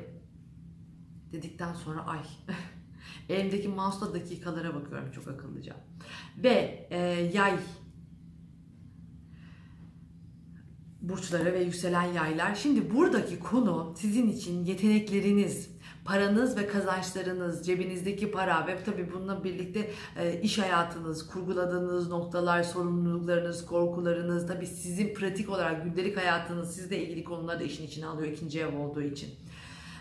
Dedikten 1.33 1.75
sonra 1.75 2.07
ay 2.07 2.21
elimdeki 3.29 3.69
mouse'la 3.69 4.15
dakikalara 4.15 4.75
bakıyorum 4.75 5.11
çok 5.13 5.29
akıllıca. 5.29 5.77
Ve 6.37 6.89
e, 6.91 6.99
yay 7.35 7.59
burçları 11.03 11.53
ve 11.53 11.63
yükselen 11.63 12.03
yaylar. 12.03 12.55
Şimdi 12.55 12.95
buradaki 12.95 13.39
konu 13.39 13.95
sizin 13.97 14.29
için 14.29 14.65
yetenekleriniz, 14.65 15.71
paranız 16.05 16.57
ve 16.57 16.67
kazançlarınız, 16.67 17.67
cebinizdeki 17.67 18.31
para 18.31 18.67
ve 18.67 18.85
tabii 18.85 19.13
bununla 19.13 19.45
birlikte 19.45 19.91
e, 20.17 20.41
iş 20.41 20.59
hayatınız, 20.59 21.27
kurguladığınız 21.27 22.09
noktalar, 22.09 22.63
sorumluluklarınız, 22.63 23.67
korkularınız, 23.67 24.47
tabii 24.47 24.67
sizin 24.67 25.15
pratik 25.15 25.51
olarak 25.51 25.85
gündelik 25.85 26.17
hayatınız 26.17 26.75
sizle 26.75 26.99
ilgili 26.99 27.25
konuları 27.25 27.61
da 27.61 27.65
işin 27.65 27.87
içine 27.87 28.07
alıyor 28.07 28.33
ikinci 28.33 28.61
ev 28.61 28.79
olduğu 28.79 29.03
için. 29.03 29.31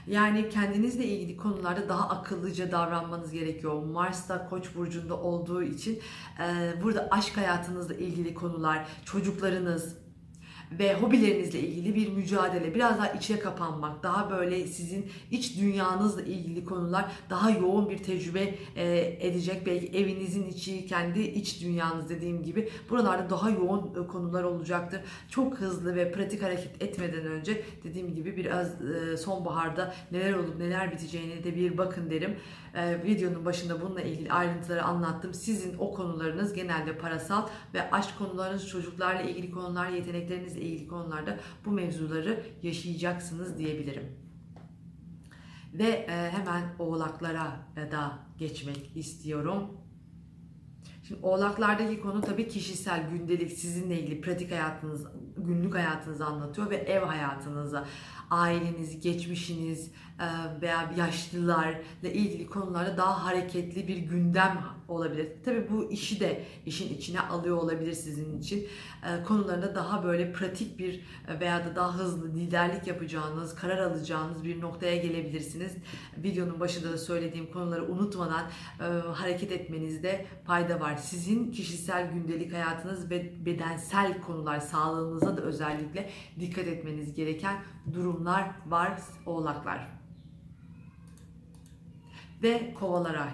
Yani 0.07 0.49
kendinizle 0.49 1.05
ilgili 1.05 1.37
konularda 1.37 1.89
daha 1.89 2.09
akıllıca 2.09 2.71
davranmanız 2.71 3.31
gerekiyor. 3.31 3.83
Mars'ta 3.83 4.49
Koç 4.49 4.75
burcunda 4.75 5.21
olduğu 5.21 5.63
için 5.63 5.99
e, 6.39 6.73
burada 6.83 7.07
aşk 7.11 7.37
hayatınızla 7.37 7.93
ilgili 7.93 8.33
konular, 8.33 8.87
çocuklarınız, 9.05 10.00
ve 10.79 10.93
hobilerinizle 10.93 11.59
ilgili 11.59 11.95
bir 11.95 12.11
mücadele, 12.11 12.75
biraz 12.75 12.97
daha 12.97 13.07
içe 13.07 13.39
kapanmak, 13.39 14.03
daha 14.03 14.31
böyle 14.31 14.67
sizin 14.67 15.05
iç 15.31 15.59
dünyanızla 15.59 16.21
ilgili 16.21 16.65
konular 16.65 17.05
daha 17.29 17.49
yoğun 17.49 17.89
bir 17.89 17.97
tecrübe 17.97 18.55
e, 18.75 19.17
edecek. 19.19 19.65
Belki 19.65 19.97
evinizin 19.97 20.47
içi, 20.47 20.85
kendi 20.87 21.19
iç 21.19 21.61
dünyanız 21.61 22.09
dediğim 22.09 22.43
gibi 22.43 22.69
buralarda 22.89 23.29
daha 23.29 23.49
yoğun 23.49 24.03
e, 24.03 24.07
konular 24.07 24.43
olacaktır. 24.43 25.01
Çok 25.29 25.57
hızlı 25.57 25.95
ve 25.95 26.11
pratik 26.11 26.43
hareket 26.43 26.81
etmeden 26.83 27.25
önce 27.25 27.63
dediğim 27.83 28.15
gibi 28.15 28.37
biraz 28.37 28.81
e, 28.81 29.17
sonbaharda 29.17 29.93
neler 30.11 30.33
olup 30.33 30.57
neler 30.57 30.91
biteceğine 30.91 31.43
de 31.43 31.55
bir 31.55 31.77
bakın 31.77 32.09
derim. 32.09 32.35
Videonun 32.75 33.45
başında 33.45 33.81
bununla 33.81 34.01
ilgili 34.01 34.31
ayrıntıları 34.31 34.83
anlattım. 34.83 35.33
Sizin 35.33 35.77
o 35.77 35.93
konularınız 35.93 36.53
genelde 36.53 36.97
parasal 36.97 37.47
ve 37.73 37.91
aşk 37.91 38.17
konularınız, 38.17 38.67
çocuklarla 38.67 39.21
ilgili 39.21 39.51
konular, 39.51 39.89
yeteneklerinizle 39.89 40.61
ilgili 40.61 40.87
konularda 40.87 41.39
bu 41.65 41.71
mevzuları 41.71 42.43
yaşayacaksınız 42.63 43.57
diyebilirim. 43.57 44.03
Ve 45.73 45.87
e, 45.87 46.31
hemen 46.31 46.63
oğlaklara 46.79 47.59
da 47.91 48.19
geçmek 48.37 48.97
istiyorum. 48.97 49.77
Şimdi 51.07 51.25
oğlaklardaki 51.25 52.01
konu 52.01 52.21
tabii 52.21 52.47
kişisel, 52.47 53.09
gündelik, 53.09 53.51
sizinle 53.51 53.99
ilgili 53.99 54.21
pratik 54.21 54.51
hayatınız, 54.51 55.07
günlük 55.37 55.75
hayatınızı 55.75 56.25
anlatıyor 56.25 56.69
ve 56.69 56.75
ev 56.75 57.01
hayatınızı, 57.01 57.85
aileniz, 58.29 58.99
geçmişiniz 58.99 59.87
e, 59.87 60.10
veya 60.61 60.91
yaşlılarla 60.97 62.09
ilgili 62.13 62.47
konularda 62.47 62.97
daha 62.97 63.25
hareketli 63.25 63.87
bir 63.87 63.97
gündem 63.97 64.63
olabilir. 64.91 65.27
Tabii 65.45 65.69
bu 65.69 65.91
işi 65.91 66.19
de 66.19 66.43
işin 66.65 66.93
içine 66.93 67.21
alıyor 67.21 67.57
olabilir 67.57 67.93
sizin 67.93 68.39
için. 68.39 68.67
E, 69.03 69.23
konularında 69.23 69.75
daha 69.75 70.03
böyle 70.03 70.33
pratik 70.33 70.79
bir 70.79 71.01
e, 71.27 71.39
veya 71.39 71.65
da 71.65 71.75
daha 71.75 71.97
hızlı 71.97 72.27
liderlik 72.27 72.87
yapacağınız, 72.87 73.55
karar 73.55 73.77
alacağınız 73.77 74.43
bir 74.43 74.61
noktaya 74.61 74.95
gelebilirsiniz. 74.95 75.71
Videonun 76.17 76.59
başında 76.59 76.93
da 76.93 76.97
söylediğim 76.97 77.51
konuları 77.51 77.91
unutmadan 77.91 78.49
hareket 79.13 79.51
etmenizde 79.51 80.25
fayda 80.45 80.79
var. 80.79 80.95
Sizin 80.95 81.51
kişisel 81.51 82.11
gündelik 82.11 82.53
hayatınız 82.53 83.09
ve 83.09 83.45
bedensel 83.45 84.21
konular, 84.21 84.59
sağlığınıza 84.59 85.37
da 85.37 85.41
özellikle 85.41 86.09
dikkat 86.39 86.67
etmeniz 86.67 87.13
gereken 87.13 87.63
durumlar 87.93 88.51
var 88.65 88.99
oğlaklar. 89.25 90.01
Ve 92.43 92.73
kovalar 92.79 93.15
ay. 93.15 93.31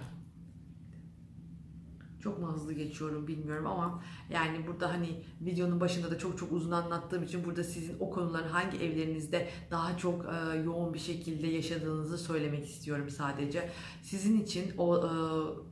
Çok 2.23 2.39
mu 2.39 2.47
hızlı 2.47 2.73
geçiyorum 2.73 3.27
bilmiyorum 3.27 3.67
ama 3.67 4.03
yani 4.29 4.67
burada 4.67 4.93
hani 4.93 5.23
videonun 5.41 5.79
başında 5.79 6.11
da 6.11 6.17
çok 6.17 6.37
çok 6.37 6.51
uzun 6.51 6.71
anlattığım 6.71 7.23
için 7.23 7.45
burada 7.45 7.63
sizin 7.63 7.95
o 7.99 8.09
konuların 8.09 8.49
hangi 8.49 8.77
evlerinizde 8.77 9.49
daha 9.71 9.97
çok 9.97 10.25
e, 10.25 10.57
yoğun 10.57 10.93
bir 10.93 10.99
şekilde 10.99 11.47
yaşadığınızı 11.47 12.17
söylemek 12.17 12.65
istiyorum 12.65 13.09
sadece. 13.09 13.69
Sizin 14.01 14.41
için 14.41 14.71
o 14.77 14.97
e, 14.97 15.09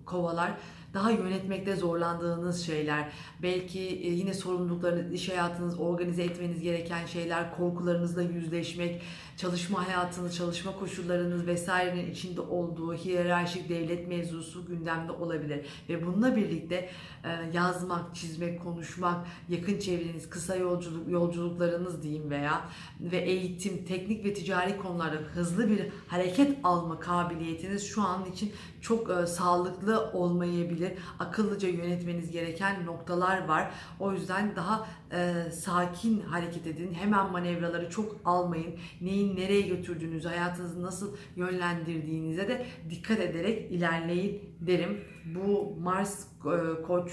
kovalar 0.06 0.58
daha 0.96 1.12
yönetmekte 1.12 1.76
zorlandığınız 1.76 2.66
şeyler, 2.66 3.12
belki 3.44 3.80
e, 3.80 4.10
yine 4.10 4.34
sorumluluklarınız, 4.34 5.14
iş 5.14 5.30
hayatınız, 5.30 5.80
organize 5.80 6.24
etmeniz 6.24 6.62
gereken 6.62 7.06
şeyler, 7.06 7.56
korkularınızla 7.58 8.22
yüzleşmek, 8.22 9.02
çalışma 9.38 9.88
hayatınız, 9.88 10.38
çalışma 10.38 10.80
koşullarınız 10.80 11.48
vesairenin 11.48 12.12
içinde 12.12 12.42
olduğu 12.42 12.94
hiyerarşik 12.94 13.70
devlet 13.70 14.08
mevzusu 14.08 14.66
gündemde 14.66 15.12
olabilir. 15.12 15.66
Ve 15.90 16.06
bununla 16.06 16.36
birlikte 16.36 16.90
e, 17.24 17.30
yazmak, 17.54 18.16
çizmek, 18.16 18.64
konuşmak, 18.64 19.28
yakın 19.50 19.80
çevreniz, 19.80 20.30
kısa 20.30 20.56
yolculuk 20.56 21.10
yolculuklarınız 21.10 22.04
diyeyim 22.04 22.30
veya 22.30 22.62
ve 23.00 23.18
eğitim, 23.18 23.86
teknik 23.86 24.26
ve 24.26 24.34
ticari 24.34 24.78
konularda 24.78 25.16
hızlı 25.16 25.70
bir 25.70 25.88
hareket 26.08 26.58
alma 26.64 27.00
kabiliyetiniz 27.00 27.88
şu 27.88 28.02
an 28.02 28.26
için 28.26 28.54
çok 28.82 29.10
e, 29.10 29.28
sağlıklı 29.28 30.12
olmayabilir. 30.14 30.92
Akıllıca 31.20 31.68
yönetmeniz 31.68 32.32
gereken 32.32 32.86
noktalar 32.86 33.48
var. 33.48 33.72
O 34.00 34.12
yüzden 34.12 34.56
daha 34.56 34.88
e, 35.12 35.52
sakin 35.52 36.22
hareket 36.22 36.68
edin. 36.68 36.94
Hemen 36.94 37.32
manevraları 37.32 37.90
çok 37.90 38.16
almayın. 38.26 38.76
Neyin 39.02 39.36
nereye 39.36 39.62
götürdüğünüzü, 39.62 40.28
hayatınızı 40.28 40.84
nasıl 40.84 41.16
yönlendirdiğinize 41.36 42.48
de 42.48 42.66
dikkat 42.90 43.20
ederek 43.20 43.72
ilerleyin 43.72 44.56
derim. 44.60 45.04
Bu 45.36 45.76
Mars 45.80 46.28
e, 46.46 46.82
Koç 46.82 47.12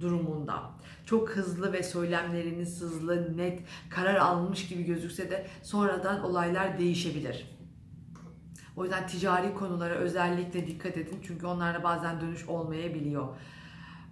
durumunda. 0.00 0.70
Çok 1.06 1.30
hızlı 1.30 1.72
ve 1.72 1.82
söylemleriniz 1.82 2.80
hızlı, 2.80 3.36
net, 3.36 3.62
karar 3.90 4.16
almış 4.16 4.68
gibi 4.68 4.84
gözükse 4.84 5.30
de 5.30 5.46
sonradan 5.62 6.24
olaylar 6.24 6.78
değişebilir. 6.78 7.60
O 8.76 8.84
yüzden 8.84 9.06
ticari 9.06 9.54
konulara 9.54 9.94
özellikle 9.94 10.66
dikkat 10.66 10.96
edin. 10.96 11.18
Çünkü 11.26 11.46
onlarda 11.46 11.82
bazen 11.82 12.20
dönüş 12.20 12.48
olmayabiliyor. 12.48 13.28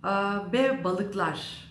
Ee, 0.05 0.09
ve 0.53 0.85
balıklar. 0.85 1.68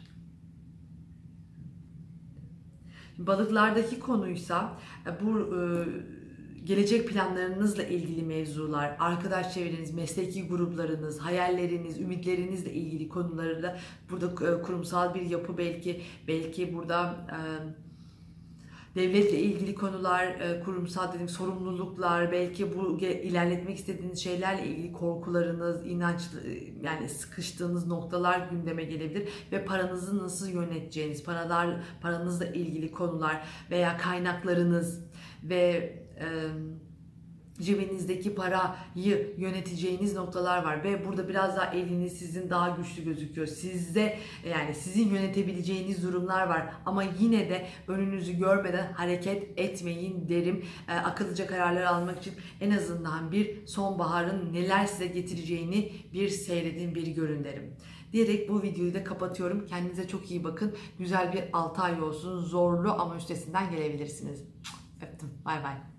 Balıklardaki 3.18 4.00
konuysa 4.00 4.74
e, 5.06 5.26
bu 5.26 5.40
e, 5.40 5.60
gelecek 6.66 7.10
planlarınızla 7.10 7.84
ilgili 7.84 8.24
mevzular, 8.24 8.96
arkadaş 9.00 9.54
çevreniz, 9.54 9.94
mesleki 9.94 10.48
gruplarınız, 10.48 11.20
hayalleriniz, 11.20 12.00
ümitlerinizle 12.00 12.74
ilgili 12.74 13.10
konuları 13.10 13.64
da 13.64 13.78
burada 14.10 14.26
e, 14.26 14.62
kurumsal 14.62 15.14
bir 15.14 15.22
yapı 15.22 15.58
belki 15.58 16.02
belki 16.28 16.74
burada 16.74 17.16
devletle 18.98 19.40
ilgili 19.40 19.76
konular, 19.76 20.26
e, 20.26 20.60
kurumsal 20.60 21.14
dedim 21.14 21.30
sorumluluklar, 21.30 22.32
belki 22.32 22.78
bu 22.78 23.00
ilerletmek 23.00 23.78
istediğiniz 23.78 24.24
şeylerle 24.24 24.68
ilgili 24.68 24.94
korkularınız, 24.94 25.86
inanç 25.86 26.22
e, 26.22 26.74
yani 26.84 27.10
sıkıştığınız 27.10 27.88
noktalar 27.88 28.48
gündeme 28.52 28.84
gelebilir 28.84 29.30
ve 29.52 29.66
paranızı 29.66 30.18
nasıl 30.18 30.50
yöneteceğiniz, 30.50 31.24
paralar 31.24 31.76
paranızla 32.02 32.46
ilgili 32.46 32.92
konular 32.92 33.44
veya 33.72 33.98
kaynaklarınız 33.98 35.04
ve 35.44 35.94
e, 36.20 36.28
cebinizdeki 37.62 38.36
parayı 38.36 39.36
yöneteceğiniz 39.38 40.16
noktalar 40.16 40.64
var 40.64 40.84
ve 40.84 41.06
burada 41.06 41.30
biraz 41.30 41.58
daha 41.58 41.72
eliniz 41.72 42.14
sizin 42.14 42.50
daha 42.50 42.70
güçlü 42.70 43.04
gözüküyor. 43.04 43.48
Sizde 43.48 44.18
yani 44.50 44.76
sizin 44.76 45.10
yönetebileceğiniz 45.10 46.04
durumlar 46.04 46.48
var 46.48 46.74
ama 46.86 47.04
yine 47.20 47.50
de 47.50 47.68
önünüzü 47.88 48.38
görmeden 48.38 48.94
hareket 48.94 49.60
etmeyin 49.60 50.30
derim. 50.30 50.66
E, 50.88 50.94
akıllıca 50.94 51.48
kararlar 51.48 51.84
almak 51.84 52.20
için 52.20 52.34
en 52.62 52.72
azından 52.72 53.32
bir 53.32 53.68
sonbaharın 53.68 54.54
neler 54.54 54.86
size 54.86 55.08
getireceğini 55.08 55.92
bir 56.14 56.30
seyredin, 56.30 56.96
bir 56.96 57.08
görün 57.08 57.44
derim. 57.44 57.76
Diyerek 58.14 58.50
bu 58.50 58.62
videoyu 58.64 58.94
da 58.94 59.04
kapatıyorum. 59.04 59.66
Kendinize 59.66 60.08
çok 60.08 60.32
iyi 60.32 60.44
bakın. 60.44 60.76
Güzel 61.00 61.34
bir 61.34 61.44
6 61.54 61.82
ay 61.82 62.02
olsun. 62.02 62.40
Zorlu 62.40 62.92
ama 62.92 63.18
üstesinden 63.18 63.72
gelebilirsiniz. 63.72 64.44
Öptüm. 65.02 65.30
Bay 65.46 65.64
bay. 65.64 65.97